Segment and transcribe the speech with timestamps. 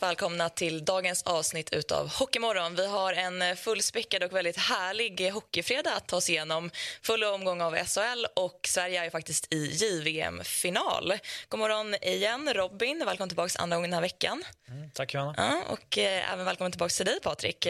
[0.00, 2.74] Varmt välkomna till dagens avsnitt utav Hockeymorgon.
[2.74, 6.70] Vi har en fullspäckad och väldigt härlig hockeyfredag att ta oss igenom.
[7.02, 11.12] Full omgång av SHL och Sverige är ju faktiskt i JVM-final.
[11.48, 14.44] God morgon igen Robin, välkommen tillbaka andra gången den här veckan.
[14.68, 15.34] Mm, tack Johanna.
[15.36, 17.66] Ja, och eh, även välkommen tillbaka till dig Patrik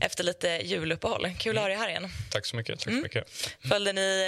[0.00, 1.28] efter lite juluppehåll.
[1.38, 2.08] Kul att ha dig här igen.
[2.30, 2.80] Tack så mycket.
[2.80, 3.30] Tack så mycket.
[3.68, 4.22] Följde ni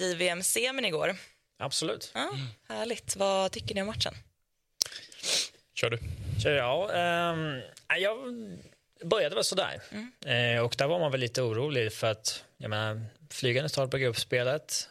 [0.00, 1.16] eh, JVM-semin igår?
[1.58, 2.10] Absolut.
[2.14, 2.30] Ja,
[2.68, 3.16] härligt.
[3.16, 4.14] Vad tycker ni om matchen?
[5.74, 5.98] Kör du.
[6.44, 6.90] Kör jag.
[6.94, 7.60] Ehm,
[7.98, 8.18] jag
[9.04, 9.80] började väl sådär.
[10.26, 13.98] Eh, och där var man väl lite orolig för att jag menar, flygande start på
[13.98, 14.88] gruppspelet.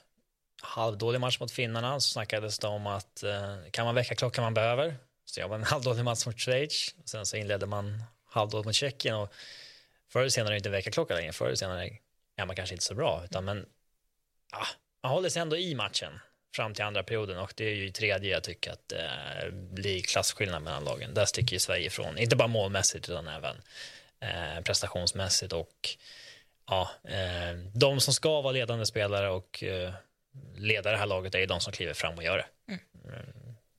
[0.61, 2.00] Halvdålig match mot finnarna.
[2.00, 4.95] Så snackades det om att eh, kan man väcka klockan man behöver.
[5.25, 6.95] Så jag var en halvdålig match mot Schweiz.
[7.05, 9.16] Sen så inledde man halvdåligt mot Tjeckien.
[9.16, 9.33] Och
[10.09, 11.33] förr eller senare inte en väckarklocka längre.
[11.33, 11.89] Förr eller senare
[12.36, 13.22] är man kanske inte så bra.
[13.25, 13.66] Utan, men
[14.52, 14.66] ja,
[15.03, 16.20] man håller sig ändå i matchen
[16.55, 20.01] fram till andra perioden och det är ju i tredje jag tycker att det blir
[20.01, 21.13] klasskillnad mellan lagen.
[21.13, 23.55] Där sticker ju Sverige ifrån, inte bara målmässigt utan även
[24.19, 25.89] eh, prestationsmässigt och
[26.67, 29.93] ja, eh, de som ska vara ledande spelare och eh,
[30.55, 32.73] leda det här laget är ju de som kliver fram och gör det.
[32.73, 32.83] Mm.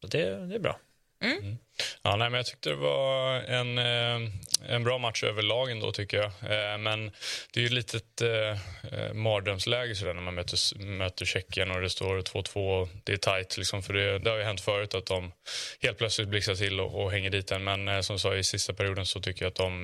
[0.01, 0.79] Så det, det är bra.
[1.21, 1.59] Mm.
[2.03, 4.31] Ja, nej, men jag tyckte det var en, eh,
[4.69, 6.27] en bra match överlag ändå, tycker jag.
[6.27, 7.13] Eh, men
[7.53, 8.51] det är ju ett litet eh,
[8.93, 13.57] eh mardrömsläge sådär när man möter, möter Tjeckien och det står 2-2 det är tajt.
[13.57, 15.33] Liksom, för det, det har ju hänt förut att de
[15.81, 17.65] helt plötsligt blixtrar till och, och hänger dit en.
[17.65, 19.83] Men som sa i sista perioden så tycker jag att de,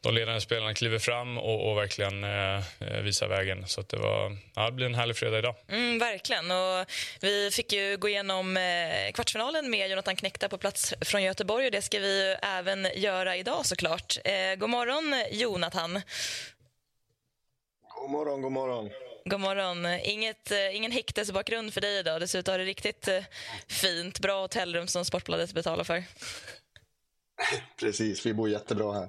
[0.00, 2.26] de ledande spelarna kliver fram och, och verkligen
[3.04, 3.66] visar vägen.
[3.66, 5.54] Så det, var, ja, det blir en härlig fredag idag.
[5.68, 6.50] Mm, verkligen.
[6.50, 6.86] Och
[7.20, 8.58] vi fick ju gå igenom
[9.14, 13.66] kvartsfinalen med Jonathan Knekta på plats från Göteborg och det ska vi även göra idag
[13.66, 14.18] såklart.
[14.24, 16.00] Eh, god morgon Jonathan.
[17.94, 18.90] God morgon, god morgon.
[19.24, 19.86] God morgon.
[19.86, 22.20] Inget, eh, ingen häktesbakgrund för dig idag.
[22.20, 23.24] Dessutom har du riktigt eh,
[23.68, 26.04] fint, bra hotellrum som Sportbladet betalar för.
[27.80, 29.08] Precis, vi bor jättebra här.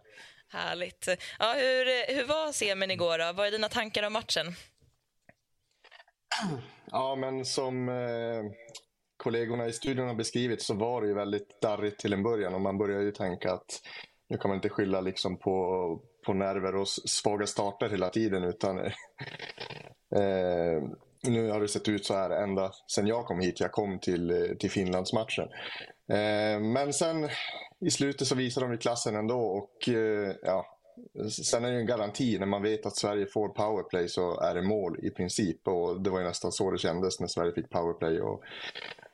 [0.51, 1.07] Härligt.
[1.39, 3.17] Ja, hur, hur var semin igår?
[3.17, 3.33] Då?
[3.33, 4.55] Vad är dina tankar om matchen?
[6.91, 8.43] Ja, men som eh,
[9.19, 12.61] kollegorna i studion har beskrivit så var det ju väldigt darrigt till en början och
[12.61, 13.81] man börjar ju tänka att
[14.29, 18.79] nu kan man inte skylla liksom på, på nerver och svaga starter hela tiden utan
[18.79, 18.91] eh,
[21.23, 23.59] nu har det sett ut så här ända sedan jag kom hit.
[23.59, 25.47] Jag kom till, eh, till Finlandsmatchen.
[26.09, 27.29] Eh, men sen
[27.79, 30.65] i slutet så visar de ju klassen ändå och eh, ja,
[31.29, 34.61] Sen är det en garanti, när man vet att Sverige får powerplay så är det
[34.61, 35.67] mål i princip.
[35.67, 38.21] Och Det var ju nästan så det kändes när Sverige fick powerplay.
[38.21, 38.43] Och,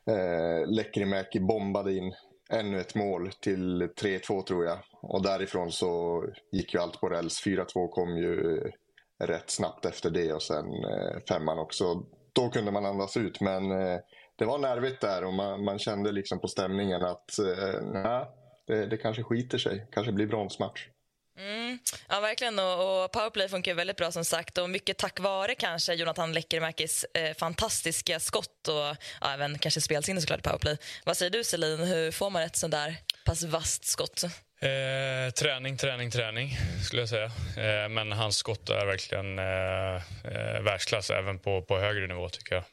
[0.10, 2.14] eh, Lekkerimäki bombade in
[2.50, 4.78] ännu ett mål till 3-2 tror jag.
[5.02, 7.44] Och därifrån så gick ju allt på räls.
[7.46, 8.62] 4-2 kom ju
[9.24, 12.04] rätt snabbt efter det och sen eh, femman också.
[12.34, 14.00] Då kunde man andas ut men eh,
[14.36, 18.26] det var nervigt där och man, man kände liksom på stämningen att eh, nej,
[18.68, 19.88] det, det kanske skiter sig.
[19.92, 20.88] Kanske blir bronsmatch.
[21.38, 21.80] Mm.
[22.10, 22.60] Ja, verkligen.
[22.60, 24.58] Och, och powerplay funkar väldigt bra som sagt.
[24.58, 30.22] Och mycket tack vare kanske Jonathan Lekkerimäkis eh, fantastiska skott och ja, även kanske spelsinne
[30.22, 30.78] såklart powerplay.
[31.06, 34.24] Vad säger du Selin, hur får man ett sånt där pass vasst skott?
[34.60, 37.26] Eh, träning, träning, träning skulle jag säga.
[37.58, 42.56] Eh, men hans skott är verkligen eh, eh världsklass även på, på högre nivå tycker
[42.56, 42.66] jag.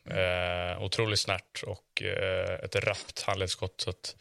[0.73, 3.81] Eh, otroligt snärt och eh, ett rappt handledsskott.
[3.81, 4.17] Så att,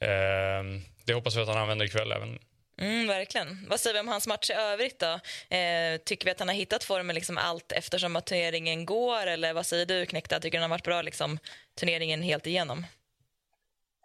[0.00, 0.62] eh,
[1.04, 2.38] det hoppas vi att han använder ikväll även
[2.78, 3.66] Mm, verkligen.
[3.70, 4.98] Vad säger vi om hans match i övrigt?
[4.98, 5.20] Då?
[5.56, 9.26] Eh, tycker vi att han har hittat formen liksom allt eftersom att turneringen går?
[9.26, 11.38] Eller vad säger du, Knekta, Tycker du han har varit bra liksom,
[11.74, 12.84] turneringen helt igenom?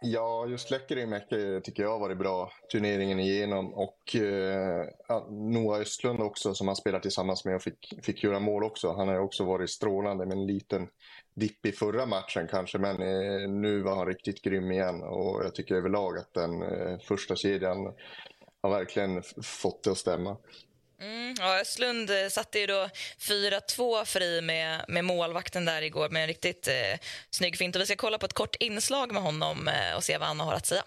[0.03, 3.73] Ja, just Lekkerimäki tycker jag har varit bra turneringen igenom.
[3.73, 4.85] Och eh,
[5.29, 8.93] Noah Östlund också som han spelar tillsammans med och fick, fick göra mål också.
[8.93, 10.87] Han har också varit strålande med en liten
[11.35, 12.77] dipp i förra matchen kanske.
[12.77, 15.03] Men eh, nu var han riktigt grym igen.
[15.03, 17.93] Och jag tycker överlag att den eh, första kedjan
[18.61, 20.37] har verkligen fått det att stämma.
[21.01, 26.21] Mm, ja, Östlund eh, satte ju då 4-2 fri med, med målvakten där igår med
[26.21, 26.99] en riktigt eh,
[27.29, 27.75] snygg fint.
[27.75, 30.39] Och vi ska kolla på ett kort inslag med honom eh, och se vad han
[30.39, 30.83] har att säga.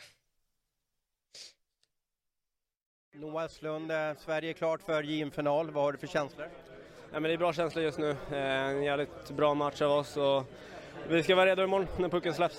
[3.14, 5.70] Noah Östlund, eh, Sverige är klart för JM-final.
[5.70, 6.48] Vad har du för känslor?
[7.12, 8.10] Ja, men det är bra känslor just nu.
[8.10, 10.16] Eh, en jävligt bra match av oss.
[10.16, 10.44] Och
[11.08, 12.58] vi ska vara redo imorgon när pucken släpps.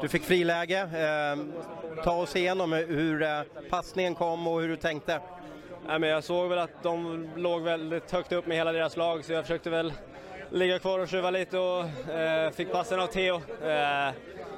[0.00, 0.80] Du fick friläge.
[0.80, 1.38] Eh,
[2.04, 3.40] ta oss igenom hur eh,
[3.70, 5.20] passningen kom och hur du tänkte.
[5.86, 9.32] Men jag såg väl att de låg väldigt högt upp med hela deras lag så
[9.32, 9.92] jag försökte väl
[10.50, 11.84] ligga kvar och tjuva lite och
[12.54, 13.40] fick passen av Theo.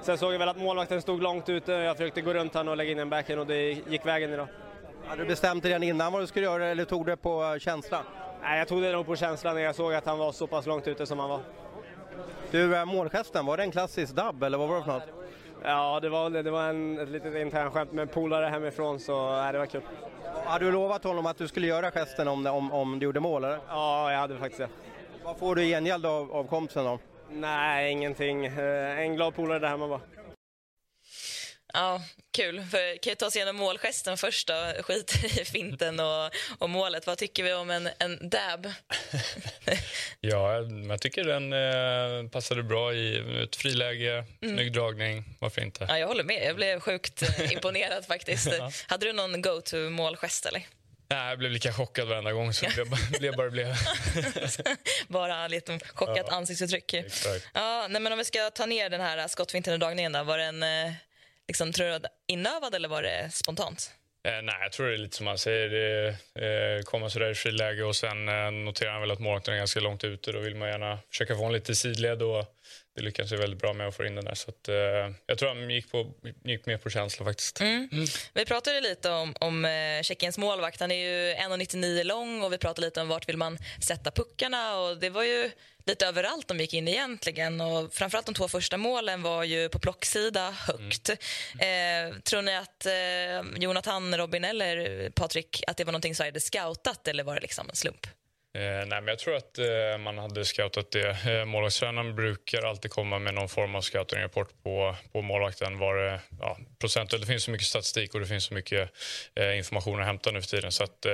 [0.03, 1.73] sen såg jag väl att målvakten stod långt ute.
[1.73, 4.49] Jag försökte gå runt honom och lägga in en backhand och det gick vägen idag.
[5.07, 7.59] Hade du bestämt dig redan innan vad du skulle göra eller tog du det på
[7.61, 8.03] känsla?
[8.43, 10.67] Nej, jag tog det nog på känslan när jag såg att han var så pass
[10.67, 11.41] långt ute som han var.
[12.51, 15.03] Du, målgesten, var det en klassisk dubb eller vad var det för något?
[15.65, 19.59] Ja, det var, det var en, ett litet internskämt med polare hemifrån så nej, det
[19.59, 19.83] var kul.
[20.45, 23.45] Hade du lovat honom att du skulle göra gesten om, om, om du gjorde mål
[23.45, 23.59] eller?
[23.69, 24.69] Ja, jag hade faktiskt det.
[25.25, 26.99] Vad får du i gengäld av, av kompisen då?
[27.31, 28.47] Nej, ingenting.
[28.47, 30.01] Eh, en glad polare där hemma bara.
[31.73, 32.03] Ja,
[32.33, 32.65] kul.
[32.71, 34.73] För, kan ju ta oss igenom målgesten först då.
[34.83, 37.07] Skiter i finten och, och målet.
[37.07, 38.73] Vad tycker vi om en, en dab?
[40.21, 44.57] ja, jag tycker den eh, passade bra i ett friläge, mm.
[44.57, 45.25] snygg dragning.
[45.39, 45.87] Varför inte?
[45.89, 46.45] Ja, jag håller med.
[46.45, 48.49] Jag blev sjukt eh, imponerad faktiskt.
[48.59, 48.71] ja.
[48.87, 50.67] Hade du någon go-to målgest eller?
[51.09, 53.75] Nej, jag blev lika chockad varenda gång så det blev bara blev.
[55.09, 56.95] bara lite chockat ja, ansiktsuttryck.
[56.95, 57.49] Exakt.
[57.55, 60.23] Ja, nej, men om vi ska ta ner den här skottfinten och dragningen då.
[60.23, 60.93] Var den eh,
[61.49, 63.91] liksom, tror du inövad eller var det spontant?
[64.27, 65.69] Eh, nej, jag tror det är lite som man säger.
[65.69, 69.59] Det eh, kommer sådär i friläge och sen eh, noterar han väl att målvakten är
[69.59, 70.33] ganska långt ute.
[70.33, 72.45] Då vill man gärna försöka få en lite sidled och
[72.97, 74.35] det lyckas ju väldigt bra med att få in den där.
[74.35, 74.75] Så att, eh,
[75.27, 76.13] jag tror han gick, på,
[76.45, 77.61] gick mer på känsla faktiskt.
[77.61, 77.89] Mm.
[77.93, 78.07] Mm.
[78.35, 80.81] Vi pratade lite om, om eh, Tjeckiens målvakt.
[80.81, 84.79] Han är ju 1,99 lång och vi pratade lite om vart vill man sätta puckarna
[84.79, 85.51] och det var ju
[85.87, 87.61] lite överallt de gick in egentligen.
[87.61, 91.11] Och framförallt de två första målen var ju på plocksida högt.
[91.61, 92.11] Mm.
[92.13, 96.41] Eh, tror ni att eh, Jonathan, Robin eller Patrik att det var någonting Sverige hade
[96.41, 98.07] scoutat eller var det liksom en slump?
[98.57, 101.17] Eh, nej, men jag tror att eh, man hade scoutat det.
[101.31, 105.79] Eh, målvaktstränaren brukar alltid komma med någon form av scouting-rapport på, på målvakten.
[105.79, 108.91] Var det, ja, procentuellt, det finns så mycket statistik och det finns så mycket
[109.35, 110.73] eh, information att hämta nu för tiden.
[110.73, 111.07] Så att,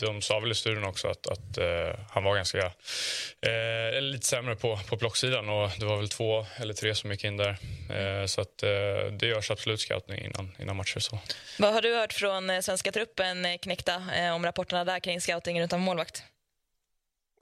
[0.00, 4.56] de sa väl i studien också att, att uh, han var ganska uh, lite sämre
[4.56, 7.50] på, på blocksidan och det var väl två eller tre som gick in där.
[7.50, 8.58] Uh, så att
[9.18, 10.98] det görs absolut scoutning innan, innan matcher.
[10.98, 11.18] Så.
[11.58, 14.02] Vad har du hört från svenska truppen, Knäckta,
[14.34, 16.24] om rapporterna där kring scoutingen utan målvakt?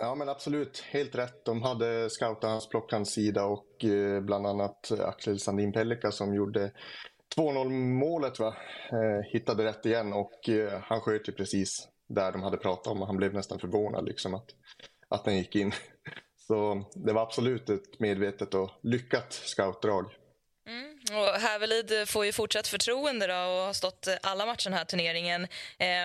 [0.01, 1.45] Ja men absolut, helt rätt.
[1.45, 6.73] De hade scoutat hans plockhandsida och eh, bland annat Axel Sandin Pellika som gjorde
[7.37, 7.69] 2-0
[7.99, 8.57] målet va?
[8.93, 13.03] Eh, hittade rätt igen och eh, han sköt ju precis där de hade pratat om.
[13.03, 14.55] Han blev nästan förvånad liksom att,
[15.09, 15.73] att den gick in.
[16.37, 20.15] Så det var absolut ett medvetet och lyckat scoutdrag.
[20.69, 20.99] Mm.
[21.19, 25.43] Och Hävelid får ju fortsatt förtroende då och har stått alla matcher den här turneringen.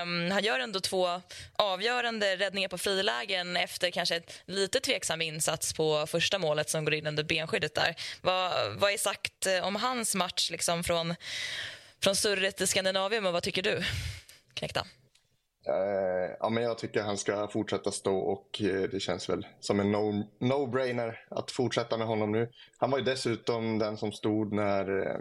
[0.02, 1.22] Um, han gör ändå två
[1.54, 6.94] avgörande räddningar på frilägen efter kanske ett lite tveksam insats på första målet som går
[6.94, 7.96] in under benskyddet där.
[8.22, 11.16] Vad, vad är sagt eh, om hans match liksom från,
[12.04, 13.84] från surret i Skandinavien och vad tycker du,
[14.54, 14.88] Knäckta?
[15.70, 19.80] Uh, ja, men jag tycker han ska fortsätta stå och uh, det känns väl som
[19.80, 19.96] en
[20.40, 22.50] no-brainer no att fortsätta med honom nu.
[22.78, 25.18] Han var ju dessutom den som stod när uh,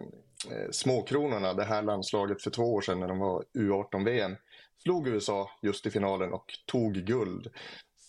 [0.71, 4.37] Småkronorna, det här landslaget för två år sedan när de var U18-VM,
[4.83, 7.49] slog USA just i finalen och tog guld.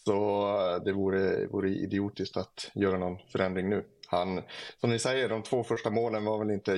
[0.06, 3.84] Så det vore, vore idiotiskt att göra någon förändring nu.
[4.14, 4.42] Han,
[4.78, 6.72] som ni säger, de två första målen var väl inte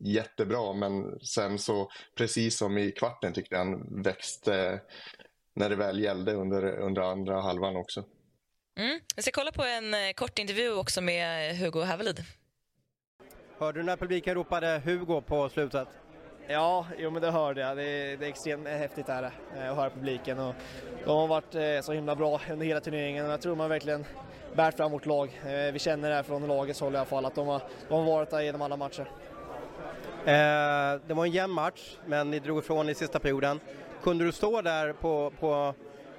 [0.00, 4.80] jättebra, men sen så precis som i kvarten tyckte jag han växte
[5.54, 8.04] när det väl gällde under, under andra halvan också.
[8.78, 9.00] Mm.
[9.14, 12.24] Jag ska kolla på en eh, kort intervju också med Hugo Hävelid.
[13.58, 15.88] Hörde du när publiken ropade Hugo på slutet?
[16.48, 17.76] Ja, jo, men det hörde jag.
[17.76, 19.22] Det är, det är extremt häftigt där,
[19.56, 20.38] eh, att höra publiken.
[20.38, 20.54] Och
[21.04, 24.04] de har varit eh, så himla bra under hela turneringen och jag tror man verkligen
[24.54, 25.40] bärt fram vårt lag.
[25.46, 27.94] Eh, vi känner det här från lagets håll i alla fall, att de har, de
[27.94, 29.10] har varit där genom alla matcher.
[30.24, 33.60] Eh, det var en jämn match, men ni drog ifrån i sista perioden.
[34.02, 35.74] Kunde du stå där på, på,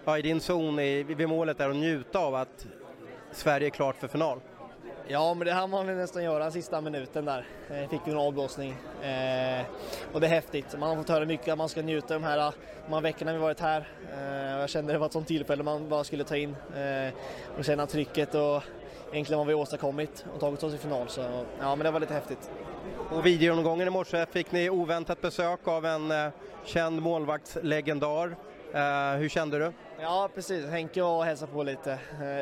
[0.06, 2.68] ja, i din zon i, vid målet där och njuta av att
[3.32, 4.40] Sverige är klart för final?
[5.12, 7.46] Ja, men det hann man väl nästan göra sista minuten där.
[7.70, 8.72] Eh, fick vi en avblåsning.
[9.02, 9.66] Eh,
[10.14, 10.76] och det är häftigt.
[10.80, 12.54] Man har fått höra mycket att man ska njuta de här, eh,
[12.86, 13.88] de här veckorna vi varit här.
[14.14, 17.14] Eh, jag kände det var ett sånt tillfälle man bara skulle ta in eh,
[17.58, 18.64] och känna trycket och
[19.12, 21.10] egentligen vad vi åstadkommit och tagit oss i final.
[21.10, 21.22] Så
[21.60, 22.52] ja, men det var lite häftigt.
[23.12, 26.30] Och videoomgången i morse fick ni oväntat besök av en eh,
[26.66, 28.36] känd målvaktslegendar.
[28.74, 29.72] Eh, hur kände du?
[30.02, 31.92] Ja precis, Henke var och hälsade på lite.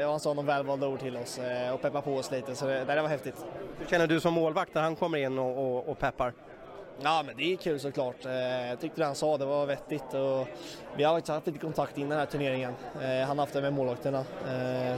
[0.02, 2.66] Eh, han sa några välvalda ord till oss eh, och peppade på oss lite så
[2.66, 3.46] det, det var häftigt.
[3.80, 6.34] Hur känner du som målvakt när han kommer in och, och, och peppar?
[7.02, 8.26] Ja men det är kul såklart.
[8.26, 10.48] Eh, jag tyckte det han sa det var vettigt och
[10.98, 12.74] vi har faktiskt haft lite kontakt innan den här turneringen.
[13.02, 14.26] Han har haft det med målvakterna.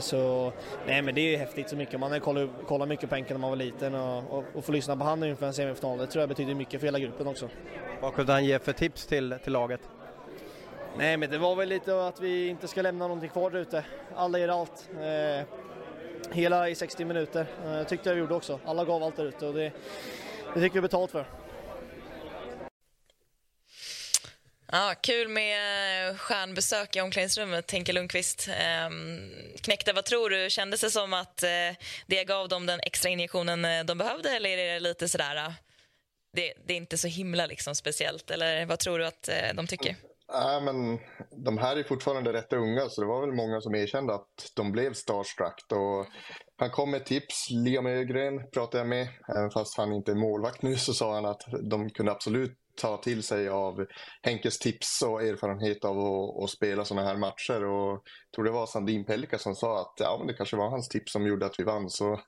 [0.00, 0.52] Så
[0.86, 2.00] nej men det är häftigt så mycket.
[2.00, 4.72] Man har kollat, kollat mycket på Henke när man var liten och, och, och få
[4.72, 5.98] lyssna på honom inför en semifinal.
[5.98, 7.48] Det tror jag betyder mycket för hela gruppen också.
[8.00, 9.80] Vad kunde han ge för tips till, till laget?
[10.96, 13.84] Nej, men det var väl lite att vi inte ska lämna någonting kvar där ute.
[14.16, 14.88] Alla ger allt.
[15.00, 15.46] Eh,
[16.32, 17.46] hela i 60 minuter.
[17.64, 18.60] Eh, tyckte jag vi gjorde också.
[18.64, 19.72] Alla gav allt där ute och det,
[20.54, 21.26] det fick vi betalt för.
[24.72, 28.48] Ja, kul med eh, stjärnbesök i omklädningsrummet, Henke Lundqvist.
[28.60, 29.32] Ehm,
[29.62, 30.50] Knäckte, vad tror du?
[30.50, 31.48] Kändes det som att eh,
[32.06, 35.52] det gav dem den extra injektionen eh, de behövde eller är det lite sådär, eh,
[36.32, 38.30] det, det är inte så himla liksom speciellt?
[38.30, 39.96] Eller vad tror du att eh, de tycker?
[40.32, 40.98] Nej, men
[41.44, 44.72] de här är fortfarande rätt unga, så det var väl många som erkände att de
[44.72, 45.64] blev starstruck.
[45.72, 46.06] Och
[46.56, 47.50] han kom med tips.
[47.50, 49.08] Liam Ögren pratade jag med.
[49.36, 52.96] Även fast han inte är målvakt nu så sa han att de kunde absolut ta
[52.96, 53.86] till sig av
[54.22, 57.64] Henkes tips och erfarenhet av att, att spela sådana här matcher.
[57.64, 60.70] Och jag tror det var Sandin Pelka som sa att ja, men det kanske var
[60.70, 61.90] hans tips som gjorde att vi vann.
[61.90, 62.20] Så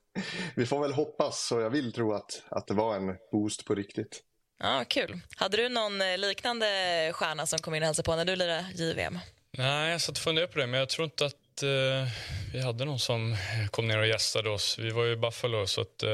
[0.56, 3.74] vi får väl hoppas och jag vill tro att, att det var en boost på
[3.74, 4.22] riktigt.
[4.62, 5.20] Ja, Kul.
[5.36, 6.66] Hade du någon eh, liknande
[7.14, 9.18] stjärna som kom in och hälsade på när du lirade JVM?
[9.50, 12.08] Nej, jag satt och funderade på det, men jag tror inte att eh,
[12.52, 13.36] vi hade någon som
[13.70, 14.78] kom ner och gästade oss.
[14.78, 16.02] Vi var ju i Buffalo, så att...
[16.02, 16.10] Eh,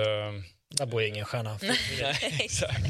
[0.70, 1.58] där bor ingen stjärna.
[2.38, 2.80] exakt.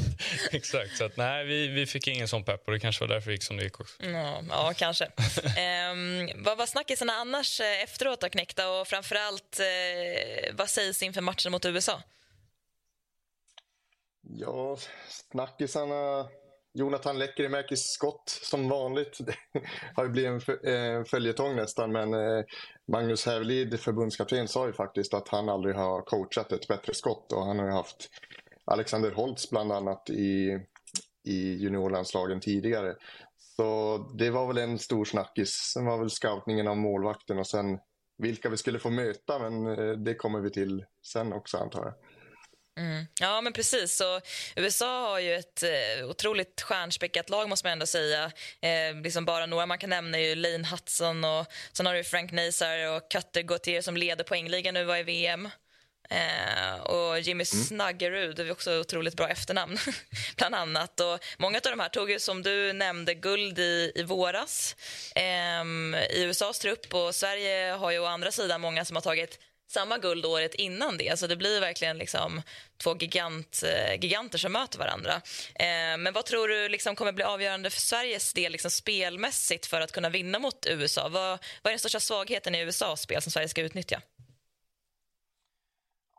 [0.51, 0.97] exakt.
[0.97, 3.33] Så att, nej, vi, vi fick ingen sån pepp och det kanske var därför det
[3.33, 4.03] gick som det gick också.
[4.03, 5.05] Ja, ja kanske.
[5.05, 8.69] um, vad var snackisarna annars eh, efteråt då, Knäckta?
[8.69, 12.01] Och framförallt, eh, vad sägs inför matchen mot USA?
[14.31, 16.29] Ja, snackisarna...
[16.73, 19.17] Jonathan Lekkerimäkis skott som vanligt.
[19.25, 19.35] Det
[19.95, 22.43] har ju blivit en eh, följetong nästan men eh,
[22.87, 27.45] Magnus Hävelid, förbundskapten, sa ju faktiskt att han aldrig har coachat ett bättre skott och
[27.45, 28.09] han har ju haft
[28.65, 30.59] Alexander Holtz bland annat i,
[31.23, 32.95] i juniorlandslagen tidigare.
[33.37, 35.49] Så det var väl en stor snackis.
[35.49, 37.79] Sen var väl scoutningen av målvakten och sen
[38.17, 41.93] vilka vi skulle få möta men eh, det kommer vi till sen också antar jag.
[42.79, 43.05] Mm.
[43.19, 43.95] Ja, men precis.
[43.95, 44.21] Så
[44.55, 48.31] USA har ju ett eh, otroligt stjärnspäckat lag, måste man ändå säga.
[48.61, 52.03] Eh, liksom bara några man kan nämna är ju Lane Hudson och sen har du
[52.03, 55.49] Frank Nazar och Cutter Gauthier som leder poängligan nu var i VM.
[56.09, 57.65] Eh, och Jimmy mm.
[57.65, 59.77] Snaggerud, det är också otroligt bra efternamn,
[60.37, 60.99] bland annat.
[60.99, 64.75] Och många av de här tog ju, som du nämnde, guld i, i våras
[65.15, 65.63] eh,
[66.09, 66.93] i USAs trupp.
[66.93, 69.39] Och Sverige har ju å andra sidan många som har tagit
[69.71, 71.19] samma guld året innan det.
[71.19, 72.41] Så det blir verkligen liksom
[72.77, 75.13] två gigant, eh, giganter som möter varandra.
[75.55, 79.81] Eh, men vad tror du liksom kommer bli avgörande för Sveriges del liksom spelmässigt för
[79.81, 81.09] att kunna vinna mot USA?
[81.09, 84.01] Vad, vad är den största svagheten i USAs spel som Sverige ska utnyttja?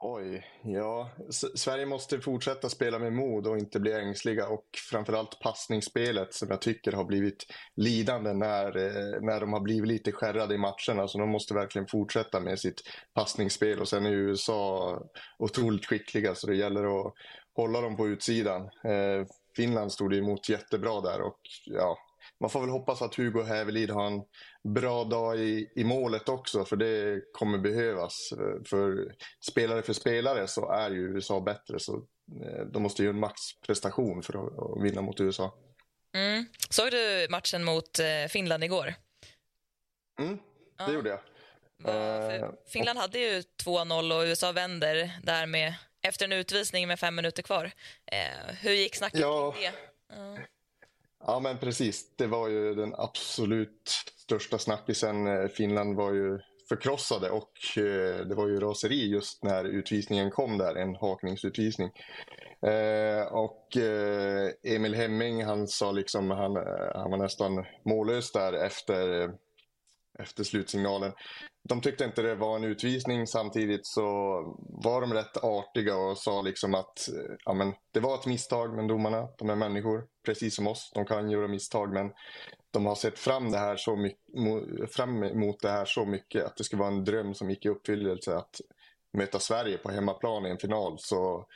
[0.02, 1.10] Oj, ja.
[1.54, 6.60] Sverige måste fortsätta spela med mod och inte bli ängsliga och framförallt passningsspelet som jag
[6.60, 11.08] tycker har blivit lidande när, eh, när de har blivit lite skärrade i matcherna.
[11.08, 12.82] Så de måste verkligen fortsätta med sitt
[13.14, 14.98] passningsspel och sen är USA
[15.38, 17.14] otroligt skickliga så det gäller att
[17.56, 18.62] hålla dem på utsidan.
[18.62, 19.26] Eh,
[19.56, 21.96] Finland stod emot jättebra där och ja,
[22.40, 24.22] man får väl hoppas att Hugo Hävelid har en
[24.74, 28.32] bra dag i, i målet också, för det kommer behövas.
[28.66, 29.14] För
[29.50, 31.96] spelare för spelare så är ju USA bättre, så
[32.44, 35.54] eh, de måste göra en maxprestation för att, vinna mot USA.
[36.14, 36.46] Mm.
[36.70, 38.94] Såg du matchen mot eh, Finland igår?
[40.20, 40.42] Mm, det
[40.84, 40.92] ja.
[40.92, 41.20] gjorde jag.
[41.84, 47.00] Ja, eh, Finland hade ju 2-0 och USA vänder där med, efter en utvisning med
[47.00, 47.70] fem minuter kvar.
[48.06, 49.52] Eh, hur gick snacket ja.
[49.52, 49.72] kring det?
[50.16, 50.38] Ja.
[51.26, 52.16] Ja, men precis.
[52.16, 55.26] Det var ju den absolut största snackisen.
[55.26, 60.58] Eh, Finland var ju förkrossade och eh, det var ju raseri just när utvisningen kom
[60.58, 61.90] där, en hakningsutvisning.
[62.66, 68.52] Eh, och eh, Emil Hemming, han sa liksom, han, eh, han var nästan mållös där
[68.52, 69.30] efter,
[70.22, 71.12] efter slutsignalen
[71.62, 73.26] de tyckte inte det var en utvisning.
[73.26, 74.02] Samtidigt så
[74.58, 78.76] var de rätt artiga och sa liksom att eh, ja, men, det var ett misstag,
[78.76, 80.90] men domarna, de är människor, precis som oss.
[80.94, 82.12] De kan göra misstag, men
[82.70, 86.56] de har sett fram, det här så mycket, fram emot det här så mycket att
[86.56, 88.60] det skulle vara en dröm som gick i uppfyllelse att
[89.12, 90.96] möta Sverige på hemmaplan i en final.
[90.98, 91.46] Så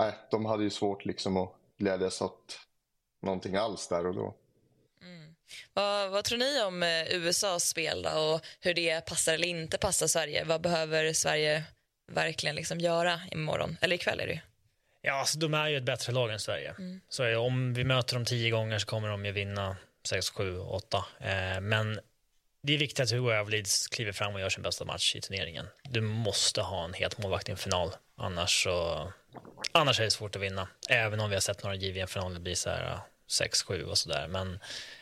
[0.00, 2.58] äh, de hade ju svårt liksom att glädjas åt
[3.22, 4.34] någonting alls där och då.
[5.74, 9.78] Vad, vad tror ni om eh, USAs spel då, och hur det passar eller inte
[9.78, 10.44] passar Sverige?
[10.44, 11.64] Vad behöver Sverige
[12.12, 13.76] verkligen liksom göra imorgon?
[13.80, 14.40] Eller ikväll är det ju.
[15.02, 16.74] Ja, alltså, de är ju ett bättre lag än Sverige.
[16.78, 17.00] Mm.
[17.08, 21.04] Så om vi möter dem tio gånger så kommer de ju vinna 6, 7, 8.
[21.20, 22.00] Eh, men
[22.62, 25.66] det är viktigt att Hugo Avlids kliver fram och gör sin bästa match i turneringen.
[25.82, 29.12] Du måste ha en het målvakt i en final, annars, så,
[29.72, 30.68] annars är det svårt att vinna.
[30.88, 34.28] Även om vi har sett några JVM-finaler bli så här 6-7 och sådär.
[34.28, 34.99] Men Eh,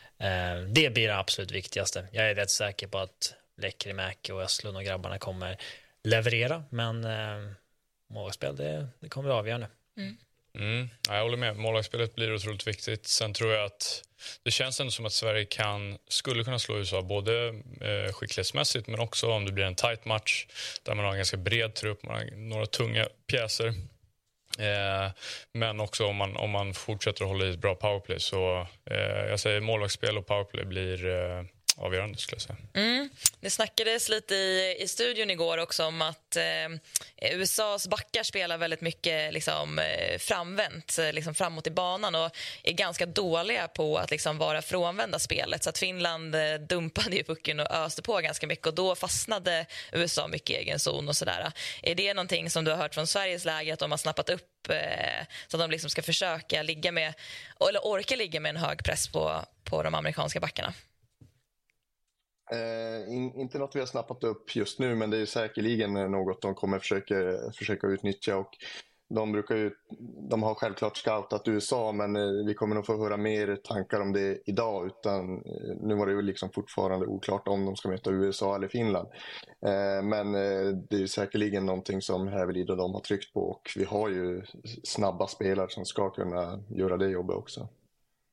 [0.67, 2.07] det blir det absolut viktigaste.
[2.11, 5.57] Jag är rätt säker på att Lekkerimäki och Östlund och grabbarna kommer
[6.03, 7.51] leverera, men eh,
[8.09, 9.67] målspel det, det kommer att avgöra nu.
[9.97, 10.17] Mm.
[10.53, 11.57] Mm, jag håller med.
[11.57, 13.07] Målvaktsspelet blir otroligt viktigt.
[13.07, 14.03] Sen tror jag att
[14.43, 17.47] det känns ändå som att Sverige kan, skulle kunna slå USA både
[17.81, 20.47] eh, skicklighetsmässigt men också om det blir en tight match
[20.83, 23.73] där man har en ganska bred trupp, man har några tunga pjäser.
[24.59, 25.11] Eh,
[25.53, 28.19] men också om man, om man fortsätter att hålla i ett bra powerplay.
[28.19, 31.43] Så eh, jag säger målvaktsspel och powerplay blir eh,
[31.79, 32.57] avgörande skulle jag säga.
[32.73, 33.09] Mm.
[33.41, 38.81] Det snackades lite i, i studion igår också om att eh, USAs backar spelar väldigt
[38.81, 42.31] mycket liksom, eh, framvänt, eh, liksom framåt i banan och
[42.63, 45.63] är ganska dåliga på att liksom, vara frånvända spelet.
[45.63, 49.65] Så att Finland eh, dumpade ju pucken och öste på ganska mycket och då fastnade
[49.91, 51.51] USA mycket i egen zon och sådär.
[51.81, 54.69] Är det någonting som du har hört från Sveriges läge att de har snappat upp
[54.69, 57.13] eh, så att de liksom ska försöka ligga med,
[57.69, 60.73] eller orka ligga med en hög press på, på de amerikanska backarna?
[62.51, 66.41] Eh, in, inte något vi har snappat upp just nu, men det är säkerligen något
[66.41, 67.15] de kommer försöka,
[67.57, 68.37] försöka utnyttja.
[68.37, 68.49] Och
[69.09, 69.71] de, brukar ju,
[70.29, 74.13] de har självklart scoutat USA, men eh, vi kommer nog få höra mer tankar om
[74.13, 74.85] det idag.
[74.85, 78.67] Utan, eh, nu var det ju liksom fortfarande oklart om de ska möta USA eller
[78.67, 79.07] Finland.
[79.65, 83.41] Eh, men eh, det är säkerligen någonting som Hävelid och de har tryckt på.
[83.41, 84.43] Och vi har ju
[84.83, 87.69] snabba spelare som ska kunna göra det jobbet också.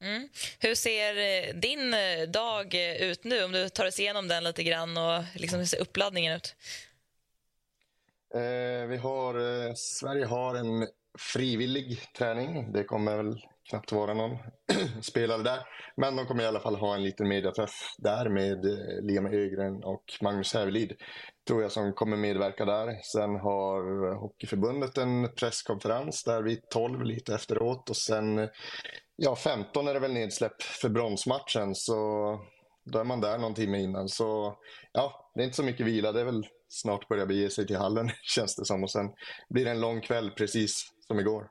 [0.01, 0.29] Mm.
[0.59, 3.45] Hur ser eh, din eh, dag eh, ut nu?
[3.45, 6.55] Om du tar oss igenom den lite grann och liksom, hur ser uppladdningen ut?
[8.35, 10.89] Eh, vi har, eh, Sverige har en
[11.19, 12.73] frivillig träning.
[12.73, 14.39] Det kommer väl knappt vara någon
[15.03, 15.59] spelare där.
[15.97, 19.85] Men de kommer i alla fall ha en liten mediaträff där med eh, Liam Ögren
[19.85, 20.93] och Magnus Hävelid.
[21.49, 23.01] Tror jag som kommer medverka där.
[23.03, 28.49] Sen har Hockeyförbundet en presskonferens där vid 12 lite efteråt och sen
[29.17, 31.95] Ja, 15 är det väl nedsläpp för bronsmatchen så
[32.85, 34.09] då är man där någon timme innan.
[34.09, 34.59] Så
[34.93, 36.13] ja, det är inte så mycket vila.
[36.13, 38.85] Det är väl snart börja bege sig till hallen känns det som.
[38.85, 39.07] Och sen
[39.49, 41.49] blir det en lång kväll precis som igår.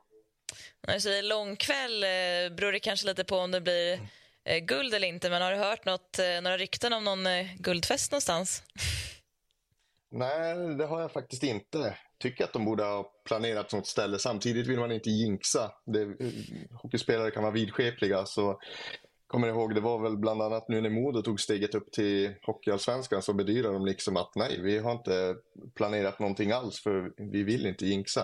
[1.00, 4.00] Säger lång kväll eh, beror det kanske lite på om det blir
[4.44, 5.30] eh, guld eller inte.
[5.30, 7.24] Men har du hört något, eh, några rykten om någon
[7.58, 8.62] guldfest någonstans?
[10.10, 14.18] Nej, det har jag faktiskt inte tycker att de borde ha planerat något ställe.
[14.18, 15.72] Samtidigt vill man inte jinxa.
[15.86, 16.32] Det, eh,
[16.82, 18.26] hockeyspelare kan vara vidskepliga.
[18.26, 18.58] Så
[19.26, 22.34] kommer jag ihåg, det var väl bland annat nu när Modo tog steget upp till
[22.42, 25.36] Hockeyallsvenskan så bedyrade de liksom att nej, vi har inte
[25.74, 28.20] planerat någonting alls för vi vill inte jinxa.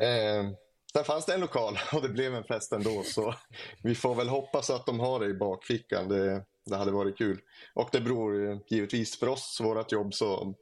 [0.00, 0.50] Eh,
[0.92, 3.34] sen fanns det en lokal och det blev en fest ändå så
[3.82, 6.08] vi får väl hoppas att de har det i bakfickan.
[6.08, 7.40] Det, det hade varit kul.
[7.74, 10.54] Och det beror givetvis för oss, vårt jobb, så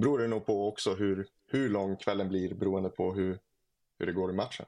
[0.00, 3.38] beror det nog på också hur, hur lång kvällen blir beroende på hur,
[3.98, 4.66] hur det går i matchen.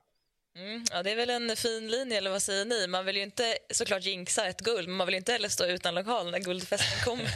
[0.59, 2.87] Mm, ja, det är väl en fin linje, eller vad säger ni?
[2.87, 5.95] Man vill ju inte såklart jinxa ett guld, men man vill inte heller stå utan
[5.95, 7.31] lokal när guldfesten kommer.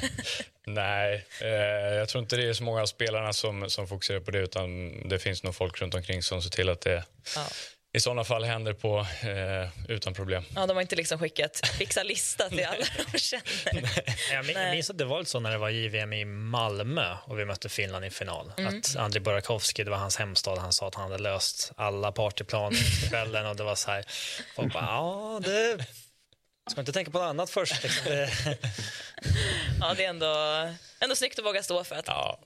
[0.67, 4.31] Nej, eh, jag tror inte det är så många av spelarna som, som fokuserar på
[4.31, 7.05] det, utan det finns nog folk runt omkring som ser till att det
[7.37, 7.47] ja
[7.97, 10.45] i sådana fall händer på eh, utan problem.
[10.55, 14.05] Ja, de har inte liksom skickat fixa lista till alla de känner.
[14.33, 17.45] jag minns att det var lite så när det var JVM i Malmö och vi
[17.45, 18.53] mötte Finland i final.
[18.57, 18.79] Mm.
[18.79, 23.09] Att Andrei Burakovsky, det var hans hemstad, han sa att han hade löst alla partyplaner
[23.09, 24.05] kvällen och det var så här,
[24.57, 25.87] folk bara, ja det
[26.71, 27.83] Ska inte tänka på något annat först.
[27.83, 28.13] Liksom.
[29.81, 30.35] ja, det är ändå,
[31.01, 32.39] ändå snyggt att våga stå för att ja.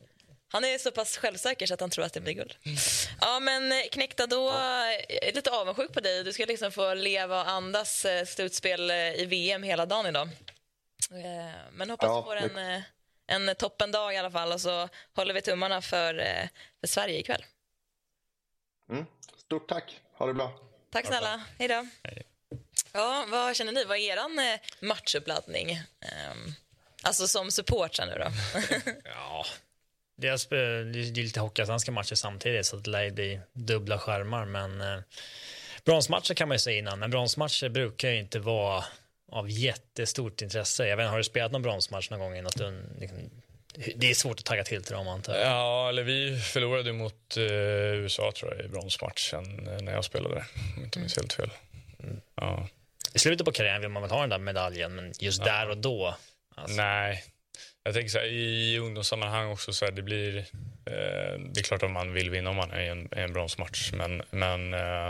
[0.53, 2.57] Han är så pass självsäker så att han tror att det blir guld.
[2.63, 2.79] Mm.
[3.21, 6.25] Ja, men eh, Knäckta, då är jag lite avundsjuk på dig.
[6.25, 10.29] Du ska liksom få leva och andas eh, slutspel eh, i VM hela dagen idag.
[11.73, 12.83] Men hoppas ja, du får en,
[13.27, 16.15] en toppendag i alla fall och så håller vi tummarna för,
[16.81, 17.45] för Sverige ikväll.
[18.91, 19.07] Mm.
[19.37, 20.01] Stort tack.
[20.19, 20.53] Ha det bra.
[20.93, 21.45] Tack snälla.
[21.59, 21.87] Hej då.
[22.93, 23.85] Ja, vad känner ni?
[23.85, 25.71] Vad är er matchuppladdning?
[26.01, 26.55] Ehm,
[27.03, 28.31] alltså som support nu då?
[29.05, 29.47] ja,
[30.21, 34.45] Dels, det är lite hockeyallsvenska matcher samtidigt så det lär bli dubbla skärmar.
[34.45, 35.01] Men eh,
[35.85, 38.85] bronsmatcher kan man ju säga innan, men bronsmatcher brukar ju inte vara
[39.33, 40.87] av jättestort intresse.
[40.87, 42.37] Jag vet inte, har du spelat någon bronsmatch någon gång?
[42.37, 43.31] Innan du, liksom,
[43.97, 45.47] det är svårt att tagga till till dem antar jag.
[45.47, 47.43] Ja, eller vi förlorade mot eh,
[47.95, 51.51] USA tror jag i bronsmatchen eh, när jag spelade där, om inte minns helt fel.
[52.03, 52.21] Mm.
[52.35, 52.69] Ja.
[53.15, 55.45] I slutet på karriären vill man väl ha den där medaljen, men just ja.
[55.45, 56.17] där och då?
[56.55, 56.77] Alltså.
[56.77, 57.25] Nej,
[57.83, 60.39] jag tänker så här, i ungdomssammanhang också, så här, det blir...
[60.87, 63.93] Eh, det är klart att man vill vinna om man är i en, en bronsmatch,
[63.93, 65.09] men, men eh,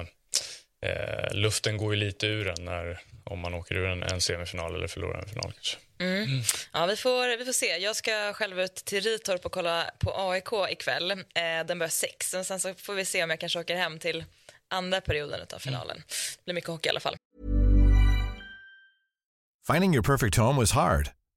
[0.86, 4.74] eh, luften går ju lite ur en när, om man åker ur en, en semifinal
[4.74, 5.52] eller förlorar en final.
[5.52, 5.76] Kanske.
[6.00, 6.22] Mm.
[6.22, 6.42] Mm.
[6.72, 7.76] Ja, vi får, vi får se.
[7.76, 11.10] Jag ska själv ut till Ritorp och kolla på AIK ikväll.
[11.10, 11.16] Eh,
[11.66, 12.30] den börjar sex.
[12.30, 14.24] Sen så får vi se om jag kanske åker hem till
[14.68, 15.96] andra perioden av finalen.
[15.96, 16.06] Mm.
[16.36, 17.16] Det blir mycket hockey i alla fall.
[19.72, 21.08] Finding your perfect home was hard.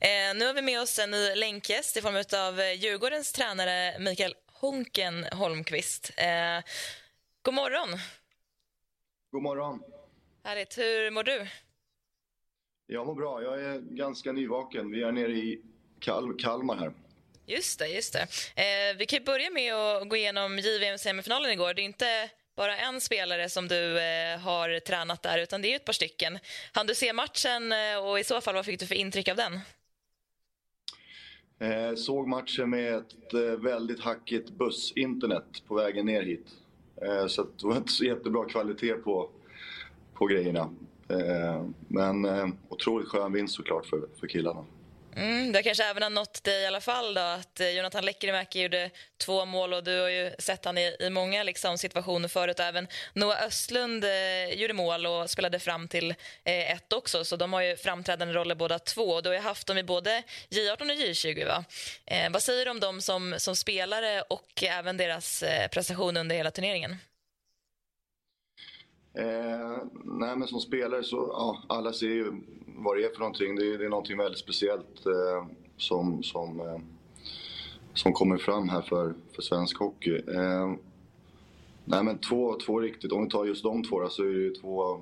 [0.00, 3.98] Eh, nu har vi med oss en ny länkgäst i form av eh, Djurgårdens tränare
[3.98, 6.10] Mikael Honken Holmqvist.
[6.16, 6.64] Eh,
[7.42, 7.88] god morgon.
[9.30, 9.82] God morgon.
[10.44, 10.78] Härligt.
[10.78, 11.46] Hur mår du?
[12.86, 13.42] Jag mår bra.
[13.42, 14.90] Jag är ganska nyvaken.
[14.90, 15.62] Vi är nere i
[16.00, 16.92] Kal Kalmar här.
[17.46, 18.22] Just det, just det.
[18.62, 21.74] Eh, vi kan börja med att gå igenom JVM-semifinalen igår.
[21.74, 25.76] Det är inte bara en spelare som du eh, har tränat där, utan det är
[25.76, 26.38] ett par stycken.
[26.72, 29.36] Han du se matchen eh, och i så fall, vad fick du för intryck av
[29.36, 29.60] den?
[31.58, 36.46] Eh, såg matchen med ett eh, väldigt hackigt bussinternet på vägen ner hit.
[37.02, 39.30] Eh, så det var inte så jättebra kvalitet på,
[40.14, 40.70] på grejerna.
[41.08, 44.64] Eh, men eh, otroligt skön vinst såklart för, för killarna.
[45.16, 48.62] Mm, det kanske även har nått dig i alla fall då att eh, Jonathan Lekkerimäki
[48.62, 52.60] gjorde två mål och du har ju sett han i, i många liksom, situationer förut.
[52.60, 56.10] Även Noah Östlund eh, gjorde mål och spelade fram till
[56.44, 59.20] eh, ett också så de har ju framträdande roller båda två.
[59.20, 61.64] Du har ju haft dem i både J18 och J20 va?
[62.06, 66.36] Eh, vad säger du om dem som, som spelare och även deras eh, prestation under
[66.36, 66.96] hela turneringen?
[69.18, 72.32] Eh, nej men som spelare så, ja, alla ser ju
[72.66, 73.56] vad det är för någonting.
[73.56, 76.78] Det är, det är någonting väldigt speciellt eh, som, som, eh,
[77.94, 80.14] som kommer fram här för, för svensk hockey.
[80.14, 80.72] Eh,
[81.84, 84.40] nej men två, två riktigt, om vi tar just de två då, så är det
[84.40, 85.00] ju två,